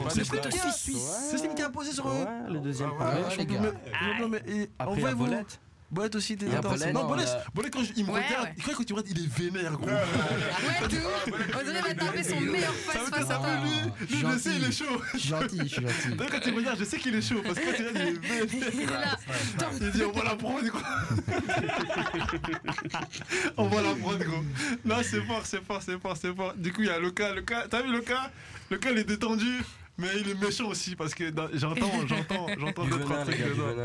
[0.10, 2.12] c'est Slim qui a- c'est Slim qui a posé sur eux.
[2.12, 3.74] Ouais, le deuxième Ouais, couplet.
[4.80, 5.28] Après, il y a envoyez-vous.
[5.91, 6.15] Bolette.
[6.15, 8.53] Aussi, t'es Bolette, Non, Bolette, Bolette, quand il me Ouais, regarde, ouais.
[8.57, 9.86] il croit que quand tu me regardes, il est vénère, gros.
[9.88, 10.95] Ouais, tout.
[11.59, 13.47] On dirait qu'il va taper son meilleur face face à toi.
[13.63, 15.01] Lui, je sais, il est chaud.
[15.13, 16.17] Je suis gentil, je suis gentil.
[16.31, 18.15] Quand il me regarde, je sais qu'il est chaud parce que quand il regarde, il
[18.15, 18.69] est vénère.
[18.73, 19.17] Il est là.
[19.81, 20.79] Il dit, on va la prendre, gros.
[23.57, 24.43] on va la prendre, gros.
[24.83, 26.53] Non, c'est fort, c'est fort, c'est fort, c'est fort.
[26.55, 27.33] Du coup, il y a Loka.
[27.33, 28.31] Loka, t'as vu Loka?
[28.71, 29.61] Loka, il est détendu.
[29.98, 33.38] Mais il est méchant aussi parce que j'entends, j'entends, j'entends deux, trois trucs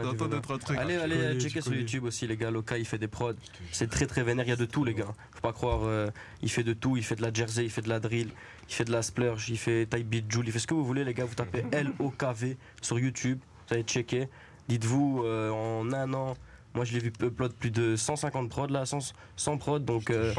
[0.02, 0.58] J'entends deux, trois.
[0.76, 1.72] Allez, allez, checker sur.
[1.74, 2.50] YouTube aussi, les gars.
[2.50, 3.34] Loka, il fait des prods.
[3.70, 4.44] C'est très très vénère.
[4.44, 5.06] Il y a de tout, les gars.
[5.32, 5.80] Faut pas croire.
[5.84, 6.10] euh,
[6.42, 6.96] il fait de tout.
[6.96, 8.30] Il fait de la jersey, il fait de la drill,
[8.68, 10.46] il fait de la splurge, il fait type beat joule.
[10.46, 11.24] Il fait ce que vous voulez, les gars.
[11.26, 13.38] Vous tapez L-O-K-V sur YouTube.
[13.68, 14.28] Vous allez checker.
[14.68, 16.34] Dites-vous, euh, en un an,
[16.74, 19.78] moi je l'ai vu upload plus de 150 prods là, 100, 100 prods.
[19.80, 20.10] Donc.
[20.10, 20.32] euh,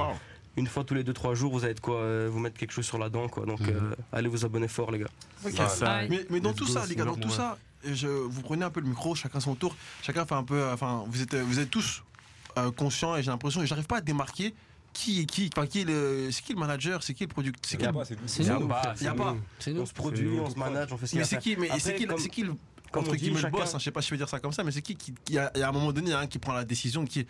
[0.58, 2.86] une fois tous les 2-3 jours, vous allez de quoi euh, vous mettre quelque chose
[2.86, 3.46] sur la dent, quoi.
[3.46, 5.08] Donc, euh, allez vous abonner fort, les gars.
[6.10, 8.80] Mais, mais dans tout ça, les gars, dans tout ça, je, vous prenez un peu
[8.82, 10.56] le micro, chacun son tour, chacun fait un peu.
[10.62, 12.04] euh, Enfin, vous êtes, vous êtes tous
[12.58, 14.54] euh, conscients et j'ai l'impression, et j'arrive pas à démarquer
[14.94, 17.62] qui est qui, enfin, qui est le, c'est qui le manager, c'est qui le producteur,
[17.64, 17.94] c'est qui le-
[18.28, 18.68] C'est nous.
[19.00, 19.36] Il y a pas.
[19.58, 19.82] C'est nous.
[19.82, 21.36] On se produit, on se manage, on fait ce qu'il y Mais a à c'est
[21.38, 21.44] faire.
[21.44, 22.54] qui, mais Après, c'est qui, le- comme- c'est qui le
[22.92, 24.30] comme entre on dit, guillemets le boss, hein, je sais pas si je veux dire
[24.30, 26.08] ça comme ça, mais c'est qui qui, qui a, il y a un moment donné,
[26.10, 27.26] il y a un qui prend la décision, qui,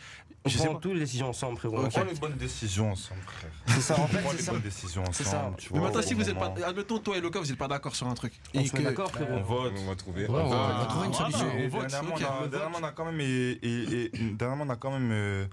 [0.46, 1.78] On je prend toutes les décisions ensemble, frérot.
[1.80, 1.86] Ok.
[1.86, 3.52] En fait, les bonnes décisions ensemble, frère.
[3.68, 4.52] C'est ça, en fait, On prend les ça.
[4.54, 5.64] bonnes décisions C'est ensemble, ça.
[5.66, 5.88] tu Mais vois.
[5.90, 8.14] maintenant, si vous êtes pas, admettons, toi et Loka, vous êtes pas d'accord sur un
[8.16, 8.34] truc.
[8.56, 9.34] On Et que- d'accord, frérot.
[9.34, 9.74] On vote.
[9.78, 10.28] On va trouver.
[10.28, 11.48] Ouais, on va- on va trouver une Voilà, solution.
[11.48, 14.70] on vote, dernièrement, on a, dernièrement, on a quand même, et- et- et- dernièrement, on
[14.70, 15.46] a quand même euh,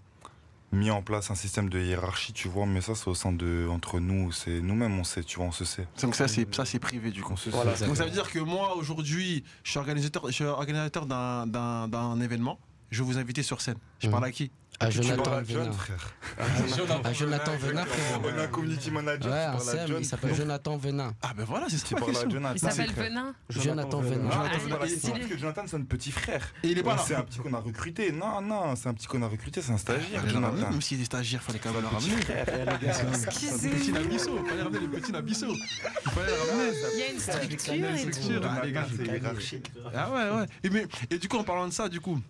[0.72, 3.66] mis en place un système de hiérarchie, tu vois, mais ça, c'est au sein de,
[3.70, 5.86] entre nous, c'est nous-mêmes, on sait, tu vois, on se sait.
[6.02, 7.32] Donc ça c'est ça c'est privé du coup.
[7.32, 7.74] On se Voilà.
[7.74, 7.86] sait.
[7.86, 11.88] Donc ça veut dire que moi aujourd'hui, je suis organisateur, je suis organisateur d'un d'un
[11.88, 12.58] d'un événement.
[12.90, 13.76] Je vais vous inviter sur scène.
[13.98, 14.50] Je parle à qui?
[14.80, 16.12] À Tu Jonathan à John, frère.
[17.04, 18.22] À Jonathan Venin, frérot.
[18.32, 19.38] On a un community manager, Ouais,
[19.80, 19.96] un John.
[19.98, 21.14] il s'appelle Jonathan Venin.
[21.20, 22.28] Ah ben voilà, c'est ça Tu ma parles à.
[22.30, 22.54] Jonathan.
[22.54, 23.08] Il s'appelle frère.
[23.08, 23.34] Venin.
[23.50, 24.30] Jonathan Venin.
[24.30, 24.92] Ah, Jonathan parce
[25.64, 26.46] que c'est un petit frère.
[26.62, 27.02] Et il est pas là.
[27.04, 28.12] C'est un petit qu'on a recruté.
[28.12, 30.70] Non, non, c'est un petit qu'on a recruté, c'est un stagiaire, Jonathan.
[30.70, 32.14] Même s'il est stagiaire, fallait quand même le ramener.
[33.26, 33.78] Excusez-moi.
[33.78, 35.46] Petit Nabisso, fallait ramener le petit Nabisso.
[35.48, 36.72] Il fallait ramener.
[36.94, 38.12] Il y a une structure et tout.
[38.12, 39.72] Structure, ah, les gars, c'est hiérarchique.
[39.92, 40.86] Ah ouais, ouais.
[41.10, 42.20] Et du coup, en parlant de ça, du coup,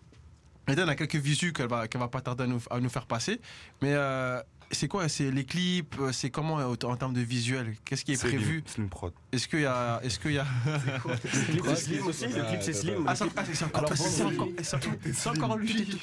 [0.69, 3.41] Eden a quelques visus qu'elle va, qu'elle va pas tarder à nous, faire passer.
[3.83, 4.41] Mais euh,
[4.71, 7.75] c'est quoi C'est les clips C'est comment euh, en termes de visuel?
[7.85, 8.63] Qu'est-ce qui est Slim- prévu?
[8.67, 9.13] Slim Prod.
[9.33, 10.01] Est-ce qu'il y a.
[10.03, 10.47] Est-ce qu'il y a.
[11.23, 13.05] C'est Slim aussi, le clip c'est Slim.
[13.07, 15.99] Ah, c'est ah, c'est encore, Alors, c'est vendredi- encore, c'est encore, c'est encore lui.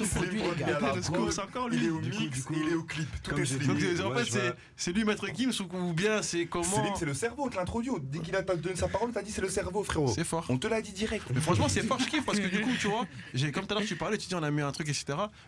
[1.31, 1.77] c'est encore lui.
[1.77, 3.07] Il est au mix, il est au clip.
[3.23, 3.67] Tout est Slim.
[3.67, 3.77] Donc,
[4.13, 6.63] en fait, c'est, lui, Maître Gims, ou, bien c'est comment?
[6.63, 7.91] Slim, c'est le cerveau qui l'introduit.
[8.01, 10.11] Dès qu'il a pas donné sa parole, t'as dit c'est le cerveau, frérot.
[10.15, 10.45] C'est fort.
[10.49, 11.25] On te l'a dit direct.
[11.33, 13.73] Mais franchement, c'est fort, je kiffe parce que du coup, tu vois, j'ai, comme tout
[13.75, 15.05] à l'heure, tu parlais, tu dis on a mis un truc, etc.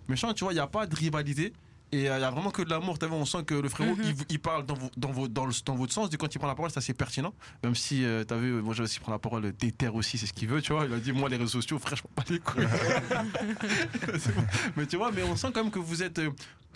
[0.07, 1.53] Mais tu vois, il n'y a pas de rivalité.
[1.93, 2.97] Et euh, il y a vraiment que de l'amour.
[3.11, 5.75] On sent que le frérot, il, il parle dans, vos- dans, vos- dans, le- dans
[5.75, 6.09] votre sens.
[6.09, 7.33] Du coup, quand il prend la parole, c'est assez pertinent.
[7.63, 10.49] Même si, euh, t'as vu, moi, j'ai aussi la parole déter aussi, c'est ce qu'il
[10.49, 10.85] veut, tu vois.
[10.85, 12.67] Il a dit, moi, les réseaux sociaux, frère, je m'en bats les couilles.
[14.75, 16.19] Mais tu vois, mais on sent quand même que vous êtes.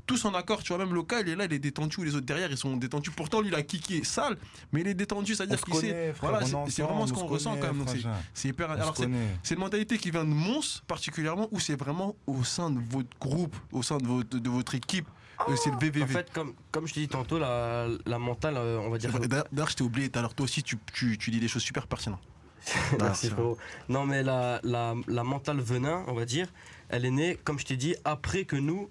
[0.05, 2.25] Tous en accord, tu vois, même Loca, il est là, il est détendu, les autres
[2.25, 3.11] derrière, ils sont détendus.
[3.11, 4.37] Pourtant, lui, il a kické sale,
[4.71, 6.13] mais il est détendu, c'est-à-dire qu'il sait.
[6.21, 7.85] Voilà, c'est- vraiment ce on qu'on se ressent quand même.
[8.33, 8.71] c'est- hyper.
[8.71, 8.95] Alors,
[9.43, 13.09] c'est une mentalité qui vient de Mons particulièrement ou c'est vraiment au sein de votre
[13.19, 15.07] groupe, au sein de votre, de votre équipe
[15.49, 16.03] euh, C'est le VVV.
[16.03, 19.11] En fait, comme, comme je t'ai dit tantôt, la, la mentale, euh, on va dire.
[19.19, 22.21] D'ailleurs, je t'ai oublié l'heure, toi aussi, tu, tu, tu dis des choses super pertinentes.
[22.99, 23.57] Merci c'est frérot.
[23.89, 26.47] Non mais la, la, la mentale venin, on va dire,
[26.89, 28.87] elle est née, comme je t'ai dit, après que nous,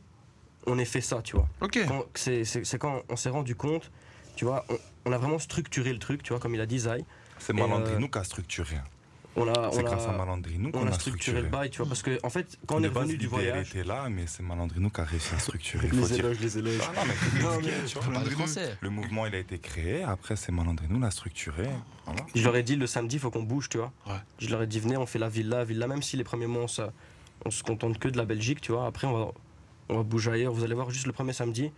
[0.67, 1.49] on ait fait ça, tu vois.
[1.61, 1.79] Ok.
[2.15, 3.91] C'est quand on s'est rendu compte,
[4.37, 6.79] tu vois, on, on a vraiment structuré le truc, tu vois, comme il a dit
[6.81, 7.05] Zai.
[7.39, 8.77] C'est Malandrinou euh, qui a structuré.
[9.37, 11.87] On a, C'est grâce à Malandrinou qu'on on a a structuré le bail, tu vois,
[11.87, 14.43] parce que en fait, quand on est revenu du voyage, Elle était là, mais c'est
[14.43, 15.89] Malandrinou qui a réussi à structurer.
[15.89, 16.81] faut les éloges, les éloges.
[16.83, 18.63] Ah non, mais Non, mais- tu vois.
[18.81, 20.03] Le mouvement, il a été créé.
[20.03, 21.69] Après, c'est Malandrinou l'a structuré.
[22.07, 22.27] Voilà.
[22.35, 23.93] Je leur ai dit le samedi, il faut qu'on bouge, tu vois.
[24.07, 24.15] Ouais.
[24.41, 26.67] Je leur ai dit, venez, on fait la villa, villa, même si les premiers mois,
[27.45, 28.87] on se contente que de la Belgique, tu vois.
[28.87, 29.33] Après, on va,
[29.91, 30.53] on va bouger ailleurs.
[30.53, 31.71] Vous allez voir, juste le premier samedi,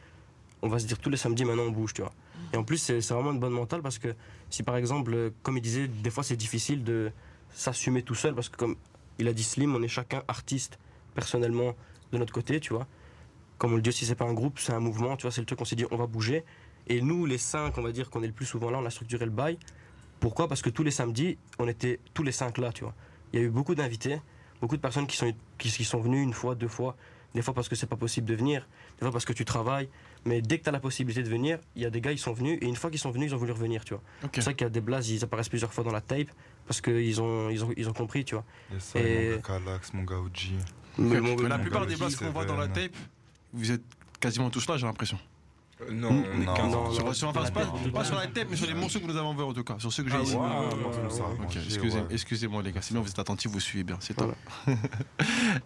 [0.60, 2.12] on va se dire tous les samedis, maintenant, on bouge, tu vois.
[2.52, 4.14] Et en plus, c'est vraiment une bonne mentale parce que
[4.50, 7.10] si par exemple, comme il disait, des fois, c'est difficile de
[7.52, 8.76] s'assumer tout seul parce que, comme
[9.18, 10.78] il a dit Slim, on est chacun artiste
[11.14, 11.74] personnellement
[12.12, 12.86] de notre côté, tu vois.
[13.58, 15.30] Comme on le dit aussi, c'est pas un groupe, c'est un mouvement, tu vois.
[15.30, 16.44] C'est le truc qu'on s'est dit, on va bouger.
[16.88, 18.90] Et nous, les cinq, on va dire qu'on est le plus souvent là, on a
[18.90, 19.58] structuré le bail.
[20.20, 20.48] Pourquoi?
[20.48, 22.94] Parce que tous les samedis, on était tous les cinq là, tu vois.
[23.32, 24.20] Il y a eu beaucoup d'invités,
[24.60, 26.96] beaucoup de personnes qui sont, qui sont venues une fois, deux fois,
[27.34, 28.66] Des fois parce que c'est pas possible de venir,
[28.98, 29.88] des fois parce que tu travailles.
[30.24, 32.18] Mais dès que tu as la possibilité de venir, il y a des gars, ils
[32.18, 34.02] sont venus, et une fois qu'ils sont venus, ils ont voulu revenir, tu vois.
[34.34, 36.28] C'est ça qu'il y a des blazes, ils apparaissent plusieurs fois dans la tape,
[36.66, 38.44] parce qu'ils ont, ils ont, ils ont compris, tu vois.
[38.72, 40.38] Yes, Et- mon gars Calax, mon gars OG.
[40.98, 41.22] Mais Ok.
[41.24, 42.92] mon- Mais la mon plupart des blagues qu'on voit dans la tape,
[43.54, 43.82] vous êtes
[44.20, 45.18] quasiment tous là, j'ai l'impression.
[45.90, 47.52] Non, on est non, 15 non, Sur, non, sur- enfin, la c'est
[47.92, 49.76] pas, sur la tape, mais sur les morceaux que nous avons envoyés en tout cas,
[49.78, 50.36] sur ceux que j'ai Ah ici.
[52.10, 54.34] excusez-moi les gars, sinon vous êtes attentifs, vous suivez bien, c'est top.
[54.68, 54.72] Et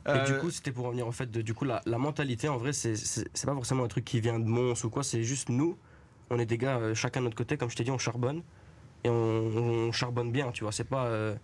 [0.08, 2.56] Euh, du coup, c'était pour revenir en fait de du coup la, la mentalité en
[2.56, 5.22] vrai, c'est c'est c'est pas forcément un truc qui vient de Mons ou quoi, c'est
[5.22, 5.76] juste nous,
[6.30, 8.42] on est des gars euh, chacun de notre côté, comme je t'ai dit, on charbonne
[9.04, 10.72] et on, on charbonne bien, tu vois.
[10.72, 11.34] C'est pas euh,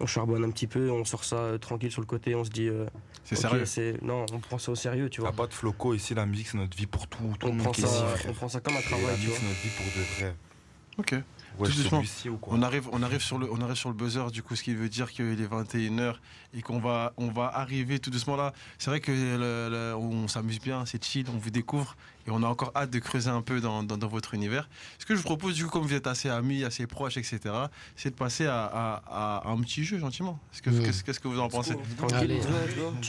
[0.00, 2.50] on charbonne un petit peu, on sort ça euh, tranquille sur le côté, on se
[2.50, 2.68] dit.
[2.68, 2.86] euh,
[3.24, 3.64] c'est ok, sérieux.
[3.66, 5.34] c'est- Non, on prend ça au sérieux, tu Il n'y vois.
[5.34, 7.18] a pas de floco ici, la musique c'est notre vie pour tout.
[7.38, 9.12] Tout le On monde prend, qui ça, ici, on prend ça comme un travail, la
[9.14, 9.38] tu musique vois.
[9.38, 10.36] c'est notre vie pour de vrai.
[10.98, 11.24] Ok.
[11.56, 12.00] Ouais, Tout doucement.
[12.00, 14.42] Lucie ou quoi On arrive, on, arrive sur le, on arrive sur le buzzer, du
[14.42, 16.16] coup, ce qui veut dire qu'il est 21h
[16.52, 18.52] et qu'on va, on va arriver tout doucement là.
[18.76, 22.42] C'est vrai que le- le- on s'amuse bien, c'est chill, on vous découvre et on
[22.42, 24.68] a encore hâte de creuser un peu dans, dans- dans votre univers.
[24.98, 27.40] Ce que je vous propose, du coup, comme vous êtes assez amis, assez proches, etc.,
[27.96, 30.38] c'est de passer à, à- à un petit jeu gentiment.
[30.52, 31.02] Est-ce que-.
[31.04, 31.74] Qu'est-ce que vous en pensez?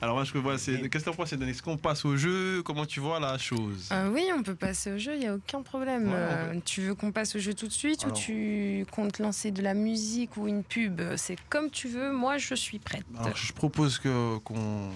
[0.00, 2.62] Alors, moi, je vois, c'est, qu'est-ce que tu penses, Denis Est-ce qu'on passe au jeu?
[2.62, 3.88] Comment tu vois la chose?
[3.92, 6.08] Euh, oui, on peut passer au jeu, il n'y a aucun problème.
[6.08, 9.18] Ouais, Euh, tu veux qu'on passe au jeu tout de suite Alors- ou tu comptes
[9.18, 11.00] lancer de la musique ou une pub?
[11.16, 13.04] C'est comme tu veux, moi je suis prête.
[13.18, 14.90] Alors, je propose que, qu'on,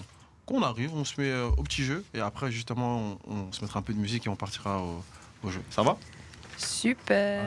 [0.45, 3.79] qu'on arrive, on se met euh, au petit jeu et après, justement, on, se mettra
[3.79, 4.81] un peu de musique et on partira
[5.43, 5.61] au jeu.
[5.69, 5.97] Ça va?
[6.57, 7.43] Super